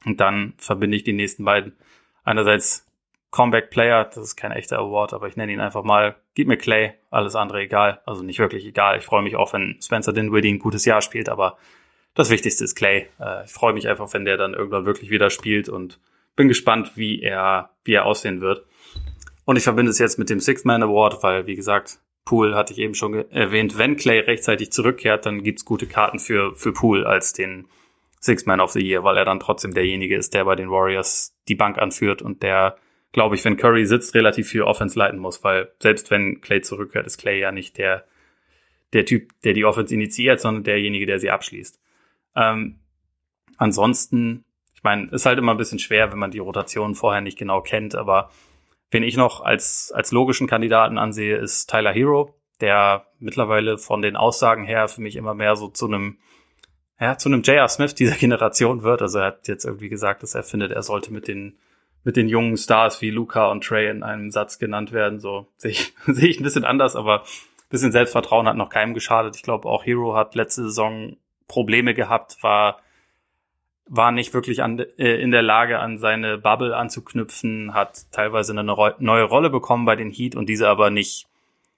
[0.06, 1.78] und dann verbinde ich die nächsten beiden.
[2.24, 2.86] Einerseits
[3.32, 6.58] Comeback Player, das ist kein echter Award, aber ich nenne ihn einfach mal, gib mir
[6.58, 8.02] Clay, alles andere egal.
[8.06, 8.98] Also nicht wirklich egal.
[8.98, 11.58] Ich freue mich auch, wenn Spencer Dinwiddie ein gutes Jahr spielt, aber
[12.14, 13.08] das Wichtigste ist Clay.
[13.20, 16.00] Äh, ich freue mich einfach, wenn der dann irgendwann wirklich wieder spielt und
[16.36, 18.66] bin gespannt, wie er, wie er aussehen wird.
[19.46, 22.80] Und ich verbinde es jetzt mit dem Six-Man Award, weil, wie gesagt, Pool hatte ich
[22.80, 23.78] eben schon erwähnt.
[23.78, 27.68] Wenn Clay rechtzeitig zurückkehrt, dann gibt's gute Karten für, für Pool als den
[28.20, 31.56] Six-Man of the Year, weil er dann trotzdem derjenige ist, der bei den Warriors die
[31.56, 32.78] Bank anführt und der,
[33.12, 37.08] glaube ich, wenn Curry sitzt, relativ viel Offense leiten muss, weil selbst wenn Clay zurückkehrt,
[37.08, 38.06] ist Clay ja nicht der,
[38.94, 41.80] der Typ, der die Offense initiiert, sondern derjenige, der sie abschließt.
[42.40, 42.80] Ähm,
[43.58, 47.38] ansonsten, ich meine, ist halt immer ein bisschen schwer, wenn man die Rotation vorher nicht
[47.38, 48.30] genau kennt, aber
[48.92, 54.16] wen ich noch als, als logischen Kandidaten ansehe, ist Tyler Hero, der mittlerweile von den
[54.16, 56.18] Aussagen her für mich immer mehr so zu einem
[57.02, 57.68] ja, zu einem J.R.
[57.70, 59.02] Smith dieser Generation wird.
[59.02, 61.58] Also er hat jetzt irgendwie gesagt, dass er findet, er sollte mit den
[62.04, 65.20] mit den jungen Stars wie Luca und Trey in einem Satz genannt werden.
[65.20, 68.94] So sehe ich, sehe ich ein bisschen anders, aber ein bisschen Selbstvertrauen hat noch keinem
[68.94, 69.36] geschadet.
[69.36, 71.18] Ich glaube, auch Hero hat letzte Saison
[71.50, 72.80] Probleme gehabt, war
[73.90, 78.64] war nicht wirklich an, äh, in der Lage, an seine Bubble anzuknüpfen, hat teilweise eine
[78.64, 81.28] neue Rolle bekommen bei den Heat und diese aber nicht,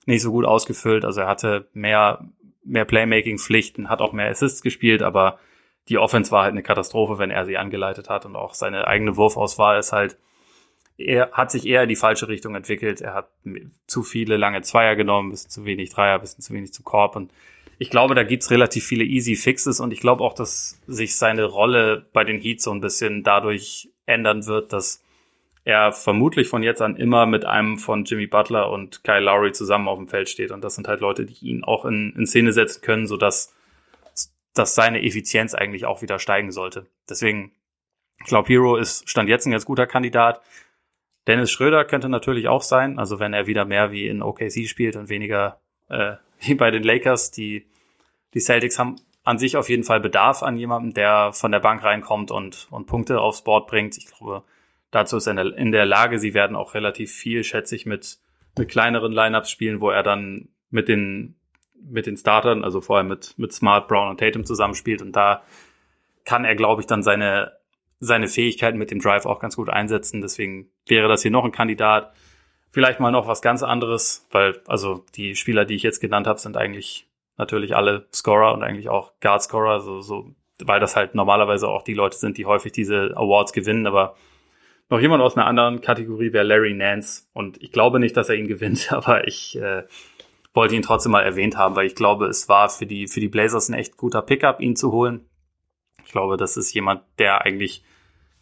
[0.05, 1.05] nicht so gut ausgefüllt.
[1.05, 2.25] Also er hatte mehr,
[2.63, 5.39] mehr Playmaking-Pflichten, hat auch mehr Assists gespielt, aber
[5.87, 9.15] die Offense war halt eine Katastrophe, wenn er sie angeleitet hat und auch seine eigene
[9.15, 10.17] Wurfauswahl ist halt,
[10.97, 13.01] er hat sich eher in die falsche Richtung entwickelt.
[13.01, 13.29] Er hat
[13.87, 17.31] zu viele lange Zweier genommen, bisschen zu wenig Dreier, bisschen zu wenig zu Korb und
[17.81, 21.45] ich glaube, da gibt's relativ viele easy Fixes und ich glaube auch, dass sich seine
[21.45, 25.03] Rolle bei den Heats so ein bisschen dadurch ändern wird, dass
[25.63, 29.87] er vermutlich von jetzt an immer mit einem von Jimmy Butler und Kyle Lowry zusammen
[29.87, 30.51] auf dem Feld steht.
[30.51, 33.55] Und das sind halt Leute, die ihn auch in, in Szene setzen können, sodass
[34.53, 36.85] dass seine Effizienz eigentlich auch wieder steigen sollte.
[37.09, 37.51] Deswegen,
[38.19, 40.41] ich glaube, Hero ist Stand jetzt ein ganz guter Kandidat.
[41.25, 44.97] Dennis Schröder könnte natürlich auch sein, also wenn er wieder mehr wie in OKC spielt
[44.97, 47.65] und weniger äh, wie bei den Lakers, die
[48.33, 51.83] die Celtics haben an sich auf jeden Fall Bedarf an jemandem, der von der Bank
[51.83, 53.97] reinkommt und, und Punkte aufs Board bringt.
[53.97, 54.43] Ich glaube,
[54.89, 56.17] dazu ist er in der, in der Lage.
[56.17, 58.17] Sie werden auch relativ viel, schätze ich, mit,
[58.57, 61.35] mit kleineren Lineups spielen, wo er dann mit den,
[61.83, 65.01] mit den Startern, also vorher mit, mit Smart, Brown und Tatum zusammenspielt.
[65.01, 65.43] Und da
[66.25, 67.51] kann er, glaube ich, dann seine,
[67.99, 70.21] seine Fähigkeiten mit dem Drive auch ganz gut einsetzen.
[70.21, 72.13] Deswegen wäre das hier noch ein Kandidat.
[72.71, 76.39] Vielleicht mal noch was ganz anderes, weil also die Spieler, die ich jetzt genannt habe,
[76.39, 77.07] sind eigentlich
[77.37, 81.93] natürlich alle Scorer und eigentlich auch Guard-Scorer, so, so, weil das halt normalerweise auch die
[81.93, 84.15] Leute sind, die häufig diese Awards gewinnen, aber
[84.89, 88.35] noch jemand aus einer anderen Kategorie wäre Larry Nance und ich glaube nicht, dass er
[88.35, 89.83] ihn gewinnt, aber ich äh,
[90.53, 93.29] wollte ihn trotzdem mal erwähnt haben, weil ich glaube, es war für die, für die
[93.29, 95.25] Blazers ein echt guter Pickup, ihn zu holen.
[96.05, 97.83] Ich glaube, das ist jemand, der eigentlich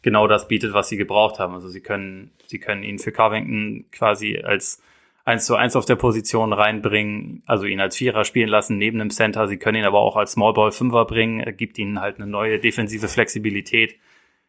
[0.01, 1.53] genau das bietet, was sie gebraucht haben.
[1.53, 4.81] Also sie können, sie können ihn für Covington quasi als
[5.25, 9.11] eins zu eins auf der Position reinbringen, also ihn als Vierer spielen lassen neben dem
[9.11, 9.47] Center.
[9.47, 12.59] Sie können ihn aber auch als Smallball Fünfer bringen, er gibt ihnen halt eine neue
[12.59, 13.95] defensive Flexibilität.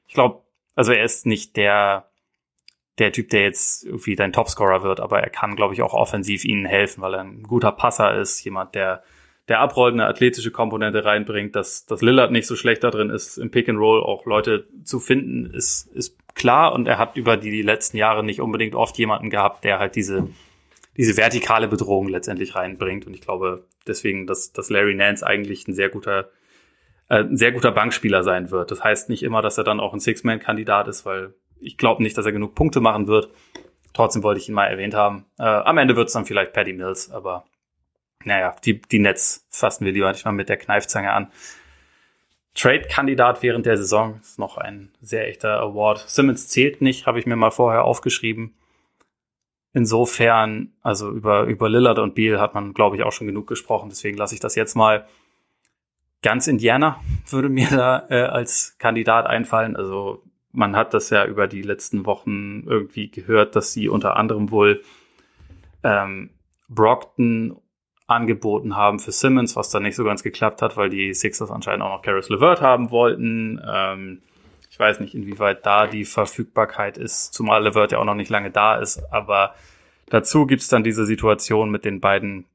[0.06, 0.42] Ich glaube,
[0.74, 2.10] also er ist nicht der
[2.98, 6.44] der Typ, der jetzt irgendwie dein Topscorer wird, aber er kann, glaube ich, auch offensiv
[6.44, 9.02] ihnen helfen, weil er ein guter Passer ist, jemand, der
[9.50, 13.36] der abrollt eine athletische Komponente reinbringt, dass, dass Lillard nicht so schlecht da drin ist,
[13.36, 17.36] im Pick and Roll auch Leute zu finden, ist, ist klar und er hat über
[17.36, 20.28] die letzten Jahre nicht unbedingt oft jemanden gehabt, der halt diese
[20.96, 23.06] diese vertikale Bedrohung letztendlich reinbringt.
[23.06, 26.30] Und ich glaube deswegen, dass, dass Larry Nance eigentlich ein sehr guter,
[27.08, 28.70] äh, ein sehr guter Bankspieler sein wird.
[28.70, 32.18] Das heißt nicht immer, dass er dann auch ein Six-Man-Kandidat ist, weil ich glaube nicht,
[32.18, 33.30] dass er genug Punkte machen wird.
[33.92, 35.24] Trotzdem wollte ich ihn mal erwähnt haben.
[35.38, 37.44] Äh, am Ende wird es dann vielleicht Paddy Mills, aber
[38.24, 41.30] naja, die, die Nets fassen wir lieber nicht mal mit der Kneifzange an.
[42.54, 46.04] Trade-Kandidat während der Saison ist noch ein sehr echter Award.
[46.08, 48.54] Simmons zählt nicht, habe ich mir mal vorher aufgeschrieben.
[49.72, 53.88] Insofern, also über, über Lillard und Beal hat man, glaube ich, auch schon genug gesprochen.
[53.88, 55.06] Deswegen lasse ich das jetzt mal.
[56.22, 59.76] Ganz Indiana würde mir da äh, als Kandidat einfallen.
[59.76, 64.50] Also man hat das ja über die letzten Wochen irgendwie gehört, dass sie unter anderem
[64.50, 64.82] wohl
[65.84, 66.30] ähm,
[66.68, 67.56] Brockton
[68.10, 71.82] angeboten haben für Simmons, was dann nicht so ganz geklappt hat, weil die Sixers anscheinend
[71.82, 73.60] auch noch Caris LeVert haben wollten.
[73.66, 74.22] Ähm,
[74.80, 78.76] weiß nicht, inwieweit da die Verfügbarkeit ist, zumal Levert ja auch noch nicht lange da
[78.76, 79.00] ist.
[79.12, 79.54] Aber
[80.08, 82.46] dazu gibt's dann diese Situation mit den beiden,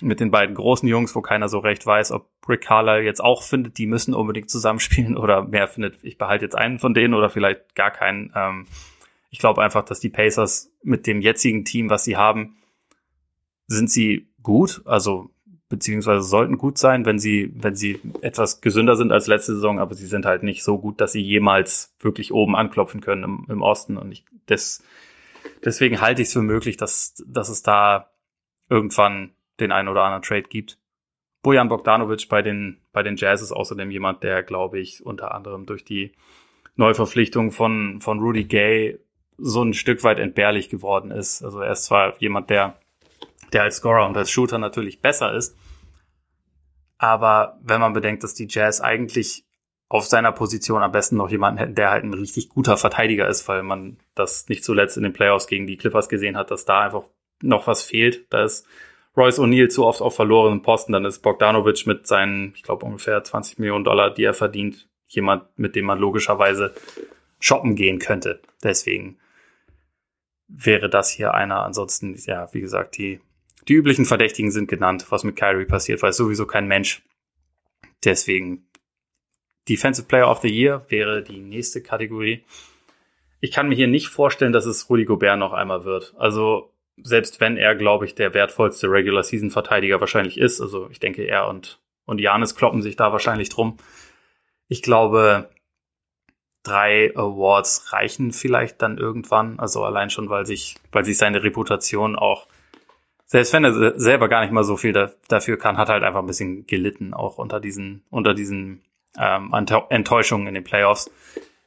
[0.00, 3.42] mit den beiden großen Jungs, wo keiner so recht weiß, ob Rick Carlisle jetzt auch
[3.42, 7.30] findet, die müssen unbedingt zusammenspielen oder mehr findet, ich behalte jetzt einen von denen oder
[7.30, 8.32] vielleicht gar keinen.
[8.34, 8.66] Ähm,
[9.30, 12.56] ich glaube einfach, dass die Pacers mit dem jetzigen Team, was sie haben,
[13.66, 14.82] sind sie gut.
[14.84, 15.30] Also
[15.68, 19.94] beziehungsweise sollten gut sein, wenn sie, wenn sie etwas gesünder sind als letzte Saison, aber
[19.94, 23.62] sie sind halt nicht so gut, dass sie jemals wirklich oben anklopfen können im, im
[23.62, 23.96] Osten.
[23.96, 24.82] Und ich, das,
[25.64, 28.10] deswegen halte ich es für möglich, dass, dass es da
[28.68, 30.78] irgendwann den einen oder anderen Trade gibt.
[31.42, 35.66] Bojan Bogdanovic bei den, bei den Jazz ist außerdem jemand, der, glaube ich, unter anderem
[35.66, 36.12] durch die,
[36.76, 38.98] Neuverpflichtung von, von Rudy Gay
[39.38, 41.42] so ein Stück weit entbehrlich geworden ist.
[41.42, 42.78] Also er ist zwar jemand, der,
[43.52, 45.56] der als Scorer und als Shooter natürlich besser ist,
[47.02, 49.44] aber wenn man bedenkt, dass die Jazz eigentlich
[49.88, 53.48] auf seiner Position am besten noch jemanden hätten, der halt ein richtig guter Verteidiger ist,
[53.48, 56.80] weil man das nicht zuletzt in den Playoffs gegen die Clippers gesehen hat, dass da
[56.80, 57.02] einfach
[57.42, 58.32] noch was fehlt.
[58.32, 58.66] Da ist
[59.16, 63.22] Royce O'Neill zu oft auf verlorenen Posten, dann ist Bogdanovic mit seinen, ich glaube, ungefähr
[63.22, 66.72] 20 Millionen Dollar, die er verdient, jemand, mit dem man logischerweise
[67.40, 68.40] shoppen gehen könnte.
[68.62, 69.18] Deswegen
[70.46, 71.64] wäre das hier einer.
[71.64, 73.20] Ansonsten, ja, wie gesagt, die,
[73.68, 77.02] die üblichen Verdächtigen sind genannt, was mit Kyrie passiert, weil es sowieso kein Mensch.
[78.04, 78.66] Deswegen
[79.68, 82.44] Defensive Player of the Year wäre die nächste Kategorie.
[83.40, 86.14] Ich kann mir hier nicht vorstellen, dass es Rudy Gobert noch einmal wird.
[86.18, 90.60] Also selbst wenn er, glaube ich, der wertvollste Regular Season Verteidiger wahrscheinlich ist.
[90.60, 93.76] Also ich denke, er und und Janis kloppen sich da wahrscheinlich drum.
[94.68, 95.50] Ich glaube,
[96.62, 99.58] drei Awards reichen vielleicht dann irgendwann.
[99.58, 102.46] Also allein schon, weil sich, weil sich seine Reputation auch,
[103.32, 106.20] selbst wenn er selber gar nicht mal so viel da, dafür kann, hat halt einfach
[106.20, 108.82] ein bisschen gelitten, auch unter diesen, unter diesen
[109.18, 109.54] ähm,
[109.88, 111.10] Enttäuschungen in den Playoffs.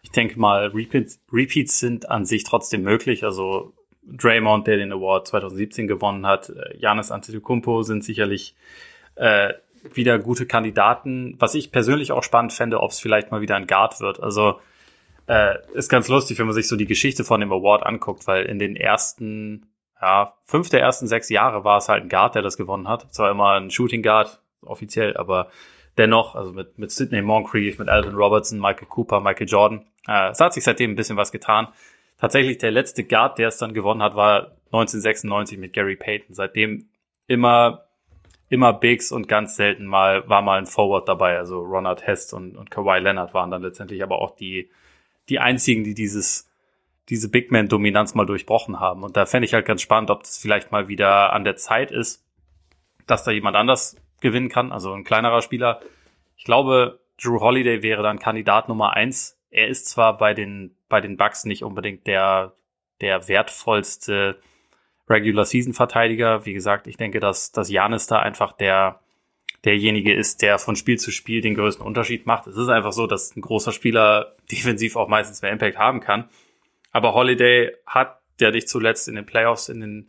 [0.03, 3.23] Ich denke mal, Repeats, Repeats sind an sich trotzdem möglich.
[3.23, 3.73] Also
[4.03, 8.53] Draymond, der den Award 2017 gewonnen hat, Janis Antetokounmpo sind sicherlich
[9.15, 9.53] äh,
[9.91, 11.35] wieder gute Kandidaten.
[11.39, 14.19] Was ich persönlich auch spannend fände, ob es vielleicht mal wieder ein Guard wird.
[14.21, 14.59] Also
[15.25, 18.45] äh, ist ganz lustig, wenn man sich so die Geschichte von dem Award anguckt, weil
[18.45, 19.65] in den ersten,
[20.05, 23.11] ja, fünf der ersten sechs Jahre war es halt ein Guard, der das gewonnen hat.
[23.11, 25.49] Zwar immer ein Shooting Guard, offiziell, aber
[25.97, 29.83] dennoch, also mit, mit Sidney Moncrief, mit Alvin Robertson, Michael Cooper, Michael Jordan.
[30.07, 31.69] Äh, es hat sich seitdem ein bisschen was getan.
[32.19, 36.35] Tatsächlich der letzte Guard, der es dann gewonnen hat, war 1996 mit Gary Payton.
[36.35, 36.87] Seitdem
[37.25, 37.85] immer,
[38.49, 41.35] immer Bigs und ganz selten mal war mal ein Forward dabei.
[41.35, 44.69] Also Ronald Hest und, und Kawhi Leonard waren dann letztendlich aber auch die,
[45.29, 46.44] die einzigen, die dieses,
[47.09, 49.03] diese Big Man-Dominanz mal durchbrochen haben.
[49.03, 51.91] Und da fände ich halt ganz spannend, ob das vielleicht mal wieder an der Zeit
[51.91, 52.25] ist,
[53.05, 55.81] dass da jemand anders gewinnen kann, also ein kleinerer Spieler.
[56.35, 59.39] Ich glaube, Drew Holiday wäre dann Kandidat Nummer eins.
[59.51, 62.53] Er ist zwar bei den, bei den Bucks nicht unbedingt der,
[63.01, 64.39] der wertvollste
[65.07, 66.45] Regular Season Verteidiger.
[66.45, 68.99] Wie gesagt, ich denke, dass, dass Janis da einfach der,
[69.63, 72.47] derjenige ist, der von Spiel zu Spiel den größten Unterschied macht.
[72.47, 76.29] Es ist einfach so, dass ein großer Spieler defensiv auch meistens mehr Impact haben kann.
[76.95, 80.07] Aber Holiday hat ja nicht zuletzt in den Playoffs, in den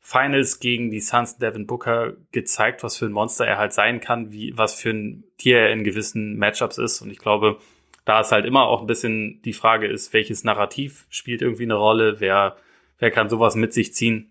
[0.00, 4.32] Finals gegen die Suns Devin Booker gezeigt, was für ein Monster er halt sein kann,
[4.32, 7.00] wie, was für ein Tier er in gewissen Matchups ist.
[7.00, 7.56] Und ich glaube,
[8.04, 11.76] da ist halt immer auch ein bisschen die Frage ist, welches Narrativ spielt irgendwie eine
[11.76, 12.58] Rolle, wer,
[12.98, 14.30] wer kann sowas mit sich ziehen.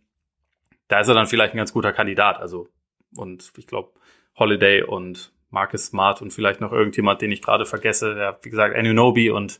[0.87, 2.37] Da ist er dann vielleicht ein ganz guter Kandidat.
[2.37, 2.67] Also,
[3.15, 3.93] und ich glaube,
[4.37, 8.15] Holiday und Marcus Smart und vielleicht noch irgendjemand, den ich gerade vergesse.
[8.15, 9.59] Ja, wie gesagt, Anunobi und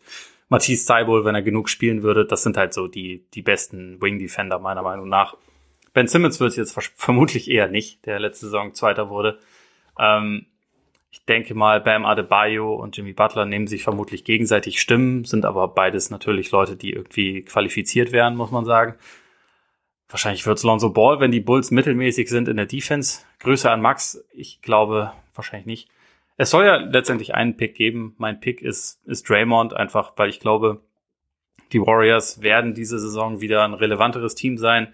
[0.49, 2.25] Matisse Seibel, wenn er genug spielen würde.
[2.25, 5.35] Das sind halt so die, die besten Wing Defender meiner Meinung nach.
[5.93, 9.39] Ben Simmons wird es jetzt vermutlich eher nicht, der letzte Saison Zweiter wurde.
[9.97, 10.45] Ähm,
[11.09, 15.69] ich denke mal, Bam Adebayo und Jimmy Butler nehmen sich vermutlich gegenseitig Stimmen, sind aber
[15.69, 18.95] beides natürlich Leute, die irgendwie qualifiziert werden, muss man sagen.
[20.09, 23.21] Wahrscheinlich wird es Lonzo Ball, wenn die Bulls mittelmäßig sind in der Defense.
[23.39, 24.23] Grüße an Max.
[24.33, 25.89] Ich glaube wahrscheinlich nicht.
[26.37, 28.13] Es soll ja letztendlich einen Pick geben.
[28.17, 30.81] Mein Pick ist, ist Draymond, einfach weil ich glaube,
[31.71, 34.93] die Warriors werden diese Saison wieder ein relevanteres Team sein.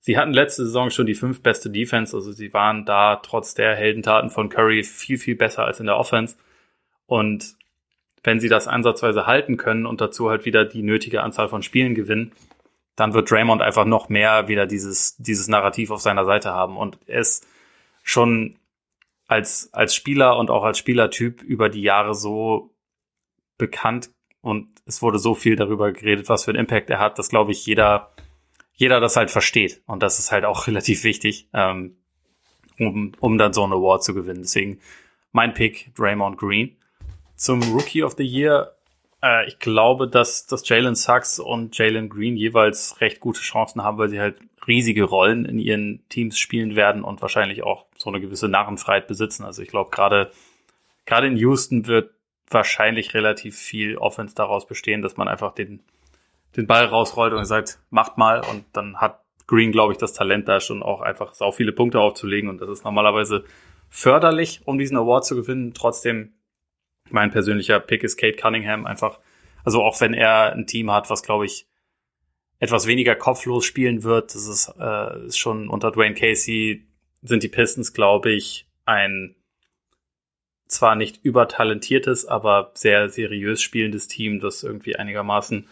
[0.00, 3.76] Sie hatten letzte Saison schon die fünf beste Defense, also sie waren da trotz der
[3.76, 6.36] Heldentaten von Curry viel, viel besser als in der Offense.
[7.06, 7.54] Und
[8.24, 11.94] wenn sie das ansatzweise halten können und dazu halt wieder die nötige Anzahl von Spielen
[11.94, 12.32] gewinnen,
[12.96, 16.76] dann wird Draymond einfach noch mehr wieder dieses, dieses Narrativ auf seiner Seite haben.
[16.76, 17.46] Und er ist
[18.02, 18.56] schon
[19.32, 22.74] als, als Spieler und auch als Spielertyp über die Jahre so
[23.58, 27.28] bekannt und es wurde so viel darüber geredet, was für einen Impact er hat, dass,
[27.28, 28.12] glaube ich, jeder,
[28.74, 29.82] jeder das halt versteht.
[29.86, 31.96] Und das ist halt auch relativ wichtig, ähm,
[32.78, 34.42] um, um dann so einen Award zu gewinnen.
[34.42, 34.80] Deswegen
[35.32, 36.76] mein Pick, Draymond Green.
[37.36, 38.76] Zum Rookie of the Year
[39.22, 43.98] äh, ich glaube, dass, dass Jalen Sachs und Jalen Green jeweils recht gute Chancen haben,
[43.98, 48.20] weil sie halt riesige Rollen in ihren Teams spielen werden und wahrscheinlich auch so eine
[48.20, 49.44] gewisse Narrenfreiheit besitzen.
[49.44, 50.30] Also ich glaube, gerade
[51.04, 52.10] gerade in Houston wird
[52.48, 55.82] wahrscheinlich relativ viel Offense daraus bestehen, dass man einfach den,
[56.56, 60.48] den Ball rausrollt und sagt, macht mal und dann hat Green, glaube ich, das Talent
[60.48, 63.44] da schon auch einfach sau viele Punkte aufzulegen und das ist normalerweise
[63.88, 65.74] förderlich, um diesen Award zu gewinnen.
[65.74, 66.32] Trotzdem
[67.10, 69.18] mein persönlicher Pick ist Kate Cunningham einfach.
[69.64, 71.66] Also auch wenn er ein Team hat, was glaube ich
[72.62, 76.86] etwas weniger kopflos spielen wird, das ist, äh, ist schon unter Dwayne Casey
[77.20, 79.34] sind die Pistons glaube ich ein
[80.68, 85.68] zwar nicht übertalentiertes, aber sehr seriös spielendes Team, das irgendwie einigermaßen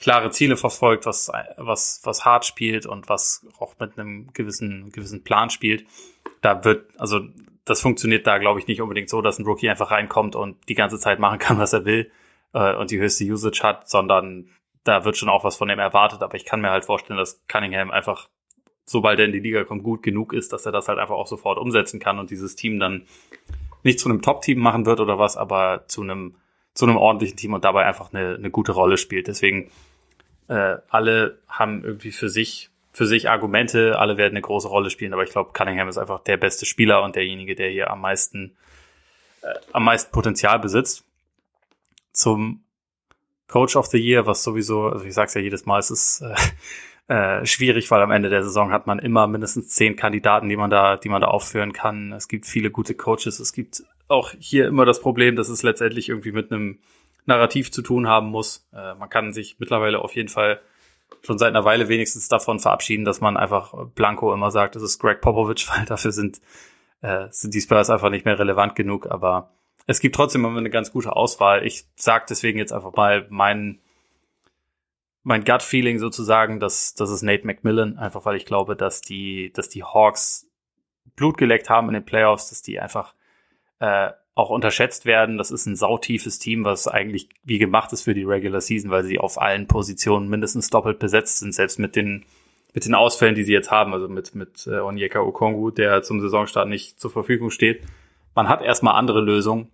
[0.00, 5.22] klare Ziele verfolgt, was, was, was hart spielt und was auch mit einem gewissen, gewissen
[5.22, 5.86] Plan spielt.
[6.40, 7.20] Da wird, also
[7.64, 10.74] das funktioniert da, glaube ich, nicht unbedingt so, dass ein Rookie einfach reinkommt und die
[10.74, 12.10] ganze Zeit machen kann, was er will
[12.52, 14.48] äh, und die höchste Usage hat, sondern
[14.84, 16.22] da wird schon auch was von ihm erwartet.
[16.22, 18.28] Aber ich kann mir halt vorstellen, dass Cunningham einfach,
[18.84, 21.26] sobald er in die Liga kommt, gut genug ist, dass er das halt einfach auch
[21.26, 23.06] sofort umsetzen kann und dieses Team dann
[23.82, 26.36] nicht zu einem Top-Team machen wird oder was, aber zu einem
[26.74, 29.26] zu einem ordentlichen Team und dabei einfach eine, eine gute Rolle spielt.
[29.26, 29.70] Deswegen
[30.48, 35.14] äh, alle haben irgendwie für sich für sich Argumente, alle werden eine große Rolle spielen,
[35.14, 38.54] aber ich glaube, Cunningham ist einfach der beste Spieler und derjenige, der hier am meisten
[39.42, 41.04] äh, am meisten Potenzial besitzt.
[42.12, 42.62] Zum
[43.52, 47.12] Coach of the Year, was sowieso, also ich sag's ja jedes Mal, es ist äh,
[47.40, 50.70] äh, schwierig, weil am Ende der Saison hat man immer mindestens zehn Kandidaten, die man
[50.70, 52.12] da, die man da aufführen kann.
[52.12, 53.40] Es gibt viele gute Coaches.
[53.40, 56.78] Es gibt auch hier immer das Problem, dass es letztendlich irgendwie mit einem
[57.26, 58.66] Narrativ zu tun haben muss.
[58.72, 60.62] Äh, man kann sich mittlerweile auf jeden Fall
[61.20, 64.98] schon seit einer Weile wenigstens davon verabschieden, dass man einfach Blanco immer sagt, das ist
[64.98, 66.40] Greg Popovich, weil dafür sind,
[67.02, 69.08] äh, sind die Spurs einfach nicht mehr relevant genug.
[69.10, 69.50] Aber
[69.86, 71.66] es gibt trotzdem immer eine ganz gute Auswahl.
[71.66, 73.80] Ich sage deswegen jetzt einfach mal mein,
[75.22, 79.68] mein Gut-Feeling sozusagen, dass das ist Nate McMillan, einfach weil ich glaube, dass die, dass
[79.68, 80.48] die Hawks
[81.16, 83.14] Blut geleckt haben in den Playoffs, dass die einfach
[83.80, 85.36] äh, auch unterschätzt werden.
[85.36, 89.04] Das ist ein sautiefes Team, was eigentlich wie gemacht ist für die Regular Season, weil
[89.04, 92.24] sie auf allen Positionen mindestens doppelt besetzt sind, selbst mit den
[92.74, 96.20] mit den Ausfällen, die sie jetzt haben, also mit mit äh, Onyeka Okongu, der zum
[96.20, 97.82] Saisonstart nicht zur Verfügung steht.
[98.34, 99.70] Man hat erstmal andere Lösungen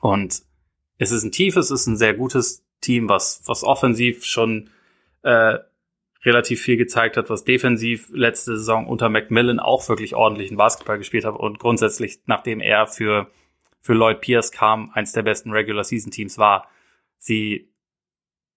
[0.00, 0.42] und
[0.98, 4.70] es ist ein tiefes, es ist ein sehr gutes Team, was was offensiv schon
[5.22, 5.58] äh,
[6.24, 11.24] relativ viel gezeigt hat, was defensiv letzte Saison unter Macmillan auch wirklich ordentlichen Basketball gespielt
[11.24, 13.30] hat und grundsätzlich, nachdem er für
[13.80, 16.68] für Lloyd Pierce kam, eins der besten Regular Season Teams war.
[17.18, 17.70] Sie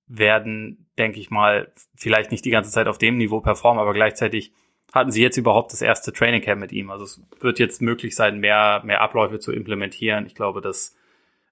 [0.08, 4.54] werden, denke ich mal, vielleicht nicht die ganze Zeit auf dem Niveau performen, aber gleichzeitig
[4.94, 6.90] hatten sie jetzt überhaupt das erste Training Camp mit ihm.
[6.90, 10.26] Also es wird jetzt möglich sein, mehr, mehr Abläufe zu implementieren.
[10.26, 10.96] Ich glaube, dass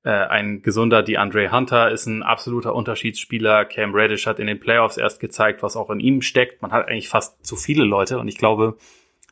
[0.03, 3.65] äh, ein gesunder DeAndre Hunter ist ein absoluter Unterschiedsspieler.
[3.65, 6.61] Cam Reddish hat in den Playoffs erst gezeigt, was auch in ihm steckt.
[6.61, 8.77] Man hat eigentlich fast zu viele Leute und ich glaube,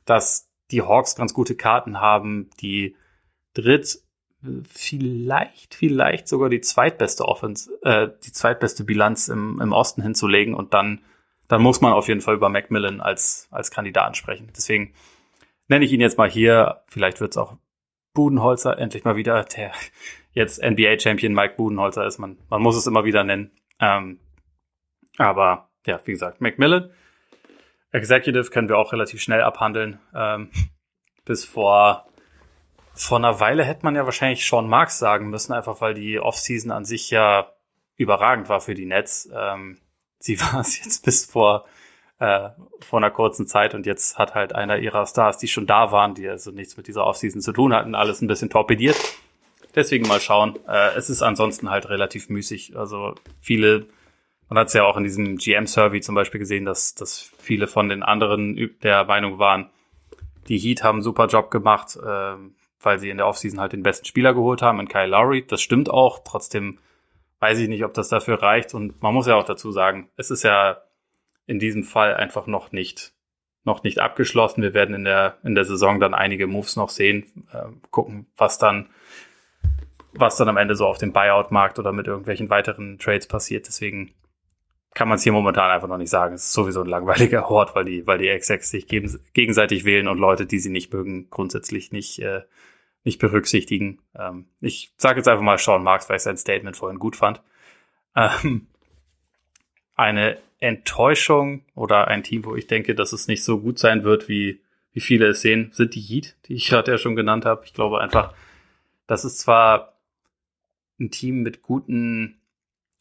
[0.05, 2.95] dass die Hawks ganz gute Karten haben, die
[3.53, 3.99] dritt
[4.67, 10.73] vielleicht, vielleicht sogar die zweitbeste Offense, äh, die zweitbeste Bilanz im, im Osten hinzulegen und
[10.73, 11.01] dann,
[11.53, 14.51] dann muss man auf jeden Fall über Macmillan als, als Kandidaten sprechen.
[14.57, 14.95] Deswegen
[15.67, 16.81] nenne ich ihn jetzt mal hier.
[16.87, 17.57] Vielleicht wird es auch
[18.15, 19.71] Budenholzer endlich mal wieder, der
[20.33, 22.17] jetzt NBA-Champion Mike Budenholzer ist.
[22.17, 23.51] Man, man muss es immer wieder nennen.
[23.79, 24.19] Ähm,
[25.19, 26.89] aber ja, wie gesagt, Macmillan.
[27.91, 29.99] Executive können wir auch relativ schnell abhandeln.
[30.15, 30.49] Ähm,
[31.23, 32.07] bis vor
[32.95, 36.71] vor einer Weile hätte man ja wahrscheinlich Sean Marks sagen müssen, einfach weil die Offseason
[36.71, 37.51] an sich ja
[37.95, 39.29] überragend war für die Nets.
[39.31, 39.77] Ähm,
[40.23, 41.65] sie war es jetzt bis vor,
[42.19, 45.91] äh, vor einer kurzen Zeit und jetzt hat halt einer ihrer Stars, die schon da
[45.91, 48.97] waren, die also nichts mit dieser Offseason zu tun hatten, alles ein bisschen torpediert.
[49.75, 50.57] Deswegen mal schauen.
[50.67, 52.77] Äh, es ist ansonsten halt relativ müßig.
[52.77, 53.87] Also viele,
[54.47, 57.89] man hat es ja auch in diesem GM-Survey zum Beispiel gesehen, dass, dass viele von
[57.89, 59.69] den anderen der Meinung waren,
[60.47, 61.97] die Heat haben einen super Job gemacht.
[62.05, 62.53] Ähm,
[62.85, 65.45] weil sie in der Offseason halt den besten Spieler geholt haben, in Kyle Lowry.
[65.47, 66.19] Das stimmt auch.
[66.25, 66.79] Trotzdem
[67.43, 68.73] weiß ich nicht, ob das dafür reicht.
[68.73, 70.77] Und man muss ja auch dazu sagen, es ist ja
[71.45, 73.11] in diesem Fall einfach noch nicht,
[73.65, 74.61] noch nicht abgeschlossen.
[74.61, 78.59] Wir werden in der, in der Saison dann einige Moves noch sehen, äh, gucken, was
[78.59, 78.87] dann,
[80.13, 83.67] was dann am Ende so auf dem Buyout-Markt oder mit irgendwelchen weiteren Trades passiert.
[83.67, 84.13] Deswegen
[84.93, 86.35] kann man es hier momentan einfach noch nicht sagen.
[86.35, 90.17] Es ist sowieso ein langweiliger Hort, weil die, weil die Execs sich gegenseitig wählen und
[90.17, 92.43] Leute, die sie nicht mögen, grundsätzlich nicht, äh,
[93.03, 93.99] nicht berücksichtigen.
[94.15, 97.41] Ähm, ich sage jetzt einfach mal Sean Marks, weil ich sein Statement vorhin gut fand.
[98.15, 98.67] Ähm,
[99.95, 104.29] eine Enttäuschung oder ein Team, wo ich denke, dass es nicht so gut sein wird,
[104.29, 104.61] wie,
[104.93, 107.63] wie viele es sehen, sind die Heat, die ich gerade ja schon genannt habe.
[107.65, 108.33] Ich glaube einfach,
[109.07, 109.97] das ist zwar
[110.99, 112.39] ein Team mit guten,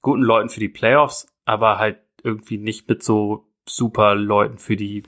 [0.00, 5.04] guten Leuten für die Playoffs, aber halt irgendwie nicht mit so super Leuten für die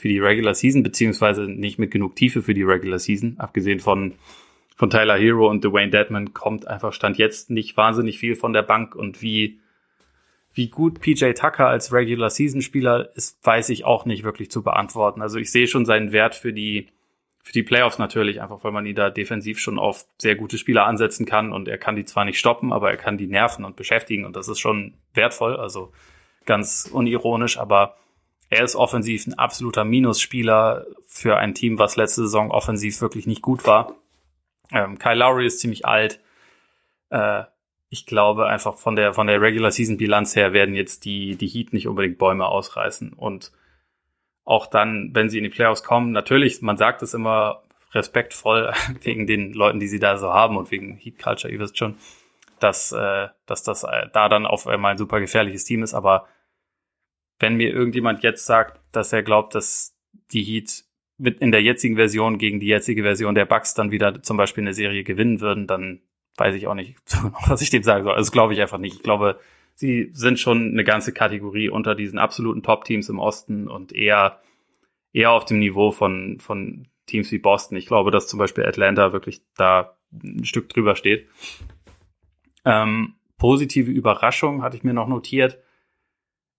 [0.00, 3.34] für die Regular Season, beziehungsweise nicht mit genug Tiefe für die Regular Season.
[3.38, 4.14] Abgesehen von,
[4.74, 8.62] von Tyler Hero und Dwayne Deadman kommt einfach Stand jetzt nicht wahnsinnig viel von der
[8.62, 9.60] Bank und wie,
[10.54, 14.62] wie gut PJ Tucker als Regular Season Spieler ist, weiß ich auch nicht wirklich zu
[14.62, 15.20] beantworten.
[15.20, 16.86] Also ich sehe schon seinen Wert für die,
[17.42, 20.86] für die Playoffs natürlich, einfach weil man ihn da defensiv schon auf sehr gute Spieler
[20.86, 23.76] ansetzen kann und er kann die zwar nicht stoppen, aber er kann die nerven und
[23.76, 25.92] beschäftigen und das ist schon wertvoll, also
[26.46, 27.96] ganz unironisch, aber
[28.50, 33.42] er ist offensiv ein absoluter Minusspieler für ein Team, was letzte Saison offensiv wirklich nicht
[33.42, 33.94] gut war.
[34.72, 36.20] Ähm, Kyle Lowry ist ziemlich alt.
[37.10, 37.44] Äh,
[37.88, 41.48] ich glaube einfach von der von der Regular Season Bilanz her werden jetzt die die
[41.48, 43.52] Heat nicht unbedingt Bäume ausreißen und
[44.44, 48.72] auch dann, wenn sie in die Playoffs kommen, natürlich, man sagt es immer respektvoll
[49.02, 51.96] wegen den Leuten, die sie da so haben und wegen Heat Culture, ihr wisst schon,
[52.58, 56.26] dass äh, dass das äh, da dann auf einmal ein super gefährliches Team ist, aber
[57.40, 59.96] wenn mir irgendjemand jetzt sagt, dass er glaubt, dass
[60.32, 60.84] die Heat
[61.18, 64.62] mit in der jetzigen Version gegen die jetzige Version der Bucks dann wieder zum Beispiel
[64.62, 66.00] eine Serie gewinnen würden, dann
[66.36, 66.96] weiß ich auch nicht,
[67.46, 68.14] was ich dem sagen soll.
[68.14, 68.96] Also glaube ich einfach nicht.
[68.96, 69.40] Ich glaube,
[69.74, 74.40] sie sind schon eine ganze Kategorie unter diesen absoluten Top-Teams im Osten und eher,
[75.12, 77.76] eher auf dem Niveau von, von Teams wie Boston.
[77.76, 81.28] Ich glaube, dass zum Beispiel Atlanta wirklich da ein Stück drüber steht.
[82.64, 85.58] Ähm, positive Überraschung hatte ich mir noch notiert.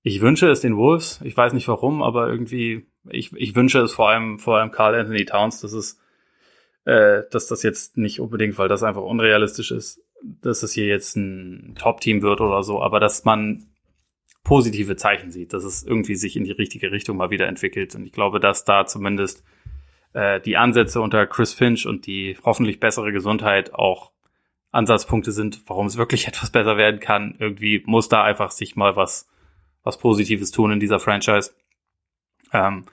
[0.03, 1.21] Ich wünsche es den Wolves.
[1.23, 4.95] Ich weiß nicht warum, aber irgendwie, ich, ich wünsche es vor allem, vor allem Carl
[4.95, 5.99] Anthony Towns, dass es,
[6.85, 11.15] äh, dass das jetzt nicht unbedingt, weil das einfach unrealistisch ist, dass es hier jetzt
[11.15, 13.67] ein Top-Team wird oder so, aber dass man
[14.43, 17.93] positive Zeichen sieht, dass es irgendwie sich in die richtige Richtung mal wieder entwickelt.
[17.95, 19.43] Und ich glaube, dass da zumindest
[20.13, 24.11] äh, die Ansätze unter Chris Finch und die hoffentlich bessere Gesundheit auch
[24.71, 27.35] Ansatzpunkte sind, warum es wirklich etwas besser werden kann.
[27.37, 29.29] Irgendwie muss da einfach sich mal was
[29.83, 31.51] was Positives tun in dieser Franchise.
[32.53, 32.85] Ähm,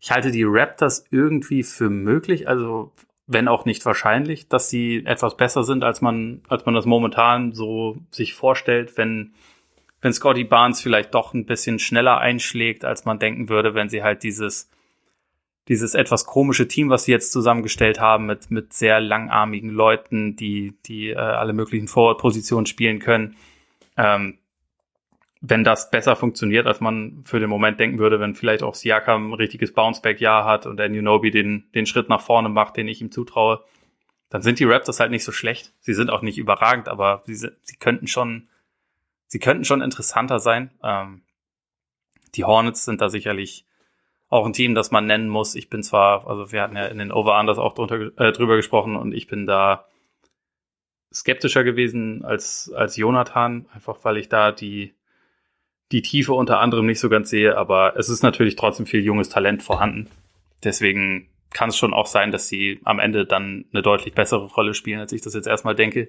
[0.00, 2.92] ich halte die Raptors irgendwie für möglich, also
[3.26, 7.52] wenn auch nicht wahrscheinlich, dass sie etwas besser sind, als man, als man das momentan
[7.52, 9.32] so sich vorstellt, wenn,
[10.00, 14.02] wenn Scotty Barnes vielleicht doch ein bisschen schneller einschlägt, als man denken würde, wenn sie
[14.02, 14.68] halt dieses,
[15.68, 20.74] dieses etwas komische Team, was sie jetzt zusammengestellt haben, mit, mit sehr langarmigen Leuten, die,
[20.86, 23.36] die äh, alle möglichen Forward-Positionen spielen können,
[23.96, 24.38] ähm,
[25.44, 29.32] wenn das besser funktioniert, als man für den Moment denken würde, wenn vielleicht auch Siakam
[29.32, 33.00] ein richtiges Bounceback-Jahr hat und der Nunobi den, den Schritt nach vorne macht, den ich
[33.02, 33.64] ihm zutraue,
[34.30, 35.74] dann sind die Raptors halt nicht so schlecht.
[35.80, 38.48] Sie sind auch nicht überragend, aber sie, sie könnten schon,
[39.26, 40.70] sie könnten schon interessanter sein.
[40.80, 41.22] Ähm,
[42.36, 43.66] die Hornets sind da sicherlich
[44.28, 45.56] auch ein Team, das man nennen muss.
[45.56, 48.94] Ich bin zwar, also wir hatten ja in den Over-Unders auch drunter, äh, drüber gesprochen
[48.94, 49.86] und ich bin da
[51.12, 54.94] skeptischer gewesen als, als Jonathan, einfach weil ich da die,
[55.92, 59.28] die Tiefe unter anderem nicht so ganz sehe, aber es ist natürlich trotzdem viel junges
[59.28, 60.08] Talent vorhanden.
[60.64, 64.74] Deswegen kann es schon auch sein, dass sie am Ende dann eine deutlich bessere Rolle
[64.74, 66.08] spielen, als ich das jetzt erstmal denke.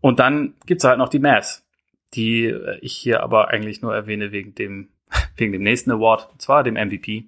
[0.00, 1.66] Und dann gibt's halt noch die Mavs,
[2.14, 4.88] die äh, ich hier aber eigentlich nur erwähne wegen dem,
[5.36, 7.26] wegen dem nächsten Award, und zwar dem MVP.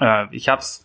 [0.00, 0.84] Äh, ich habe es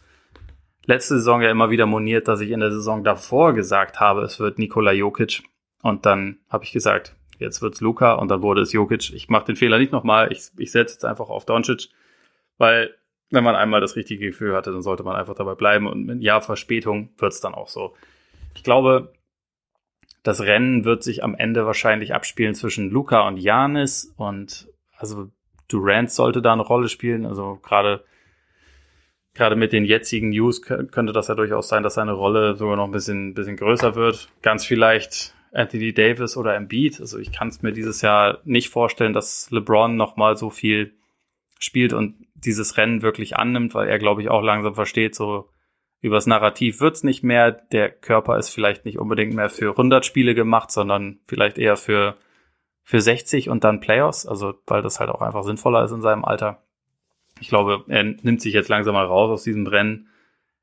[0.86, 4.40] letzte Saison ja immer wieder moniert, dass ich in der Saison davor gesagt habe, es
[4.40, 5.42] wird Nikola Jokic.
[5.82, 9.14] Und dann habe ich gesagt, jetzt wird's Luca und dann wurde es Jokic.
[9.14, 11.90] Ich mache den Fehler nicht nochmal, ich, ich setze jetzt einfach auf Doncic,
[12.58, 12.96] weil
[13.30, 16.22] wenn man einmal das richtige Gefühl hatte, dann sollte man einfach dabei bleiben und mit
[16.22, 17.94] Jahr Verspätung wird's dann auch so.
[18.56, 19.14] Ich glaube,
[20.24, 24.68] das Rennen wird sich am Ende wahrscheinlich abspielen zwischen Luca und Janis und
[24.98, 25.30] also
[25.68, 28.04] Durant sollte da eine Rolle spielen, also gerade
[29.38, 32.86] gerade mit den jetzigen News könnte das ja durchaus sein, dass seine Rolle sogar noch
[32.86, 34.30] ein bisschen, bisschen größer wird.
[34.42, 37.00] Ganz vielleicht Anthony Davis oder Embiid.
[37.00, 40.94] Also ich kann es mir dieses Jahr nicht vorstellen, dass LeBron nochmal so viel
[41.60, 45.50] spielt und dieses Rennen wirklich annimmt, weil er, glaube ich, auch langsam versteht, so
[46.02, 47.52] übers Narrativ wird's nicht mehr.
[47.52, 52.18] Der Körper ist vielleicht nicht unbedingt mehr für 100 Spiele gemacht, sondern vielleicht eher für,
[52.84, 54.26] für 60 und dann Playoffs.
[54.26, 56.62] Also, weil das halt auch einfach sinnvoller ist in seinem Alter.
[57.40, 60.10] Ich glaube, er nimmt sich jetzt langsam mal raus aus diesem Rennen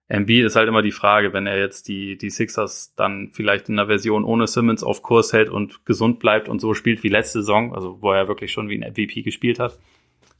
[0.07, 3.79] Embiid ist halt immer die Frage, wenn er jetzt die, die Sixers dann vielleicht in
[3.79, 7.41] einer Version ohne Simmons auf Kurs hält und gesund bleibt und so spielt wie letzte
[7.41, 9.79] Saison, also wo er wirklich schon wie ein MVP gespielt hat,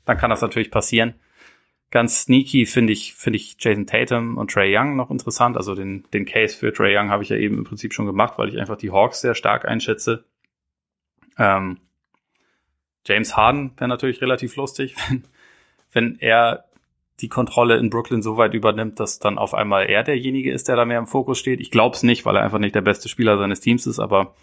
[0.05, 1.15] dann kann das natürlich passieren.
[1.91, 5.57] Ganz sneaky finde ich, finde ich Jason Tatum und Trey Young noch interessant.
[5.57, 8.35] Also den, den Case für Trey Young habe ich ja eben im Prinzip schon gemacht,
[8.37, 10.25] weil ich einfach die Hawks sehr stark einschätze.
[11.39, 11.79] Ähm,
[13.07, 15.25] James Harden wäre natürlich relativ lustig, wenn,
[15.93, 16.65] wenn er
[17.21, 20.77] die Kontrolle in Brooklyn so weit übernimmt, dass dann auf einmal er derjenige ist, der
[20.77, 21.61] da mehr im Fokus steht.
[21.61, 24.35] Ich glaube es nicht, weil er einfach nicht der beste Spieler seines Teams ist, aber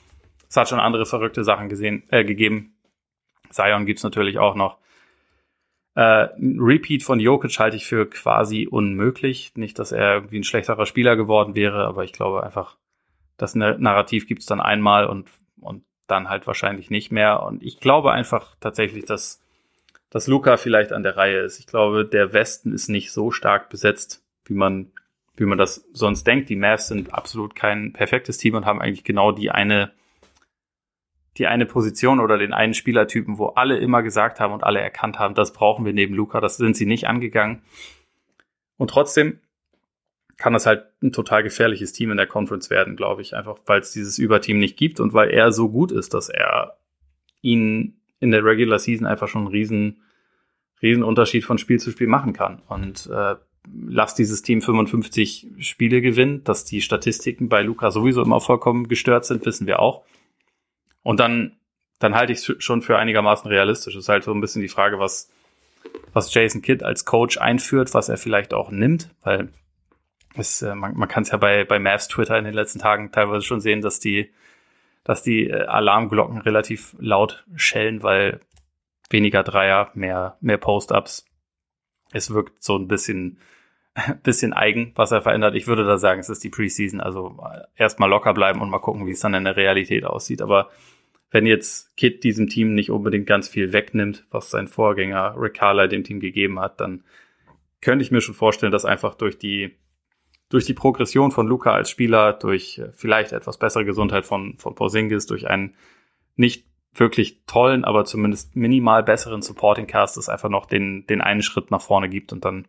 [0.48, 2.76] es hat schon andere verrückte Sachen gesehen, äh, gegeben.
[3.50, 4.78] Zion gibt's natürlich auch noch.
[5.96, 9.52] Äh, Repeat von Jokic halte ich für quasi unmöglich.
[9.56, 12.78] Nicht, dass er irgendwie ein schlechterer Spieler geworden wäre, aber ich glaube einfach,
[13.38, 17.44] das Narrativ gibt's dann einmal und, und dann halt wahrscheinlich nicht mehr.
[17.44, 19.41] Und ich glaube einfach tatsächlich, dass
[20.12, 21.60] dass Luca vielleicht an der Reihe ist.
[21.60, 24.92] Ich glaube, der Westen ist nicht so stark besetzt, wie man,
[25.38, 26.50] wie man das sonst denkt.
[26.50, 29.94] Die Mavs sind absolut kein perfektes Team und haben eigentlich genau die eine,
[31.38, 35.18] die eine Position oder den einen Spielertypen, wo alle immer gesagt haben und alle erkannt
[35.18, 36.42] haben, das brauchen wir neben Luca.
[36.42, 37.62] Das sind sie nicht angegangen.
[38.76, 39.40] Und trotzdem
[40.36, 43.34] kann das halt ein total gefährliches Team in der Conference werden, glaube ich.
[43.34, 46.78] Einfach weil es dieses Überteam nicht gibt und weil er so gut ist, dass er
[47.42, 50.02] ihn in der Regular Season einfach schon einen riesen,
[50.82, 52.62] riesen Unterschied von Spiel zu Spiel machen kann.
[52.70, 53.36] Und äh,
[53.68, 59.26] lass dieses Team 55 Spiele gewinnen, dass die Statistiken bei Luca sowieso immer vollkommen gestört
[59.26, 60.06] sind, wissen wir auch.
[61.04, 61.58] Und dann,
[62.00, 63.96] dann halte ich es schon für einigermaßen realistisch.
[63.96, 65.32] Es ist halt so ein bisschen die Frage, was,
[66.14, 69.50] was Jason Kidd als Coach einführt, was er vielleicht auch nimmt, weil
[70.36, 73.12] es, äh, man, man kann es ja bei, bei Mavs Twitter in den letzten Tagen
[73.12, 74.30] teilweise schon sehen, dass die,
[75.04, 78.42] dass die äh, Alarmglocken relativ laut schellen, weil
[79.10, 81.26] weniger Dreier, mehr, mehr Post-Ups.
[82.14, 83.40] Es wirkt so ein bisschen,
[84.24, 85.56] bisschen eigen, was er verändert.
[85.56, 87.02] Ich würde da sagen, es ist die Preseason.
[87.02, 90.42] Also äh, erstmal locker bleiben und mal gucken, wie es dann in der Realität aussieht.
[90.42, 90.70] Aber
[91.32, 95.90] wenn jetzt Kid diesem Team nicht unbedingt ganz viel wegnimmt, was sein Vorgänger Rick Carlisle
[95.90, 97.04] dem Team gegeben hat, dann
[97.80, 99.76] könnte ich mir schon vorstellen, dass einfach durch die
[100.52, 104.76] durch die Progression von Luca als Spieler, durch äh, vielleicht etwas bessere Gesundheit von, von
[104.76, 105.76] Porzingis, durch einen
[106.36, 111.42] nicht wirklich tollen, aber zumindest minimal besseren Supporting Cast es einfach noch den, den einen
[111.42, 112.68] Schritt nach vorne gibt und dann,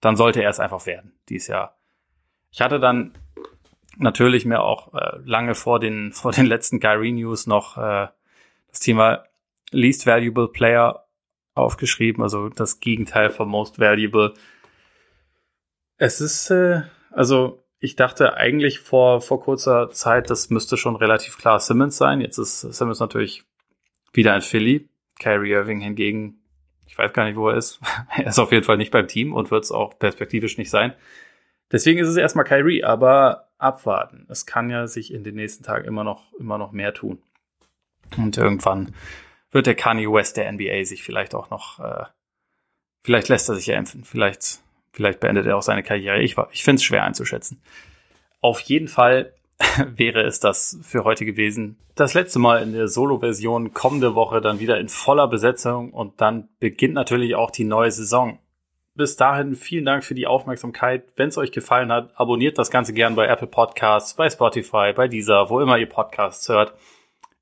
[0.00, 1.76] dann sollte er es einfach werden, dies Jahr.
[2.50, 3.12] Ich hatte dann
[3.98, 8.08] natürlich mir auch äh, lange vor den, vor den letzten Kyrie News noch äh,
[8.68, 9.24] das Thema
[9.70, 11.04] Least Valuable Player
[11.54, 14.32] aufgeschrieben, also das Gegenteil von Most Valuable.
[15.98, 21.38] Es ist, äh, also ich dachte eigentlich vor, vor kurzer Zeit, das müsste schon relativ
[21.38, 22.20] klar Simmons sein.
[22.20, 23.44] Jetzt ist Simmons natürlich
[24.12, 24.88] wieder ein Philly.
[25.18, 26.40] Kyrie Irving hingegen,
[26.86, 27.80] ich weiß gar nicht, wo er ist.
[28.16, 30.94] er ist auf jeden Fall nicht beim Team und wird es auch perspektivisch nicht sein.
[31.70, 34.26] Deswegen ist es erstmal Kyrie, aber abwarten.
[34.30, 37.20] Es kann ja sich in den nächsten Tagen immer noch, immer noch mehr tun.
[38.16, 38.94] Und irgendwann
[39.50, 42.04] wird der Kanye West der NBA sich vielleicht auch noch, äh,
[43.02, 44.04] vielleicht lässt er sich ja impfen.
[44.04, 44.60] Vielleicht
[44.98, 46.20] Vielleicht beendet er auch seine Karriere.
[46.20, 47.62] Ich, ich finde es schwer einzuschätzen.
[48.40, 49.32] Auf jeden Fall
[49.96, 51.78] wäre es das für heute gewesen.
[51.94, 56.48] Das letzte Mal in der Solo-Version kommende Woche dann wieder in voller Besetzung und dann
[56.58, 58.40] beginnt natürlich auch die neue Saison.
[58.96, 61.04] Bis dahin vielen Dank für die Aufmerksamkeit.
[61.14, 65.06] Wenn es euch gefallen hat, abonniert das Ganze gern bei Apple Podcasts, bei Spotify, bei
[65.06, 66.74] dieser, wo immer ihr Podcasts hört.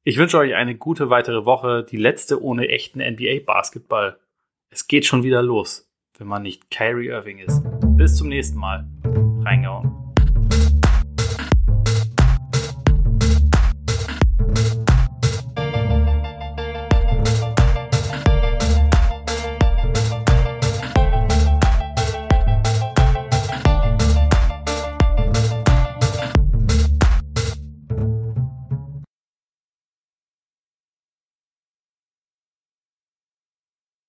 [0.04, 4.18] Ich wünsche euch eine gute weitere Woche, die letzte ohne echten NBA-Basketball.
[4.68, 5.86] Es geht schon wieder los
[6.18, 7.62] wenn man nicht Kyrie Irving ist.
[7.96, 8.86] Bis zum nächsten Mal.
[9.44, 9.95] Reingehauen.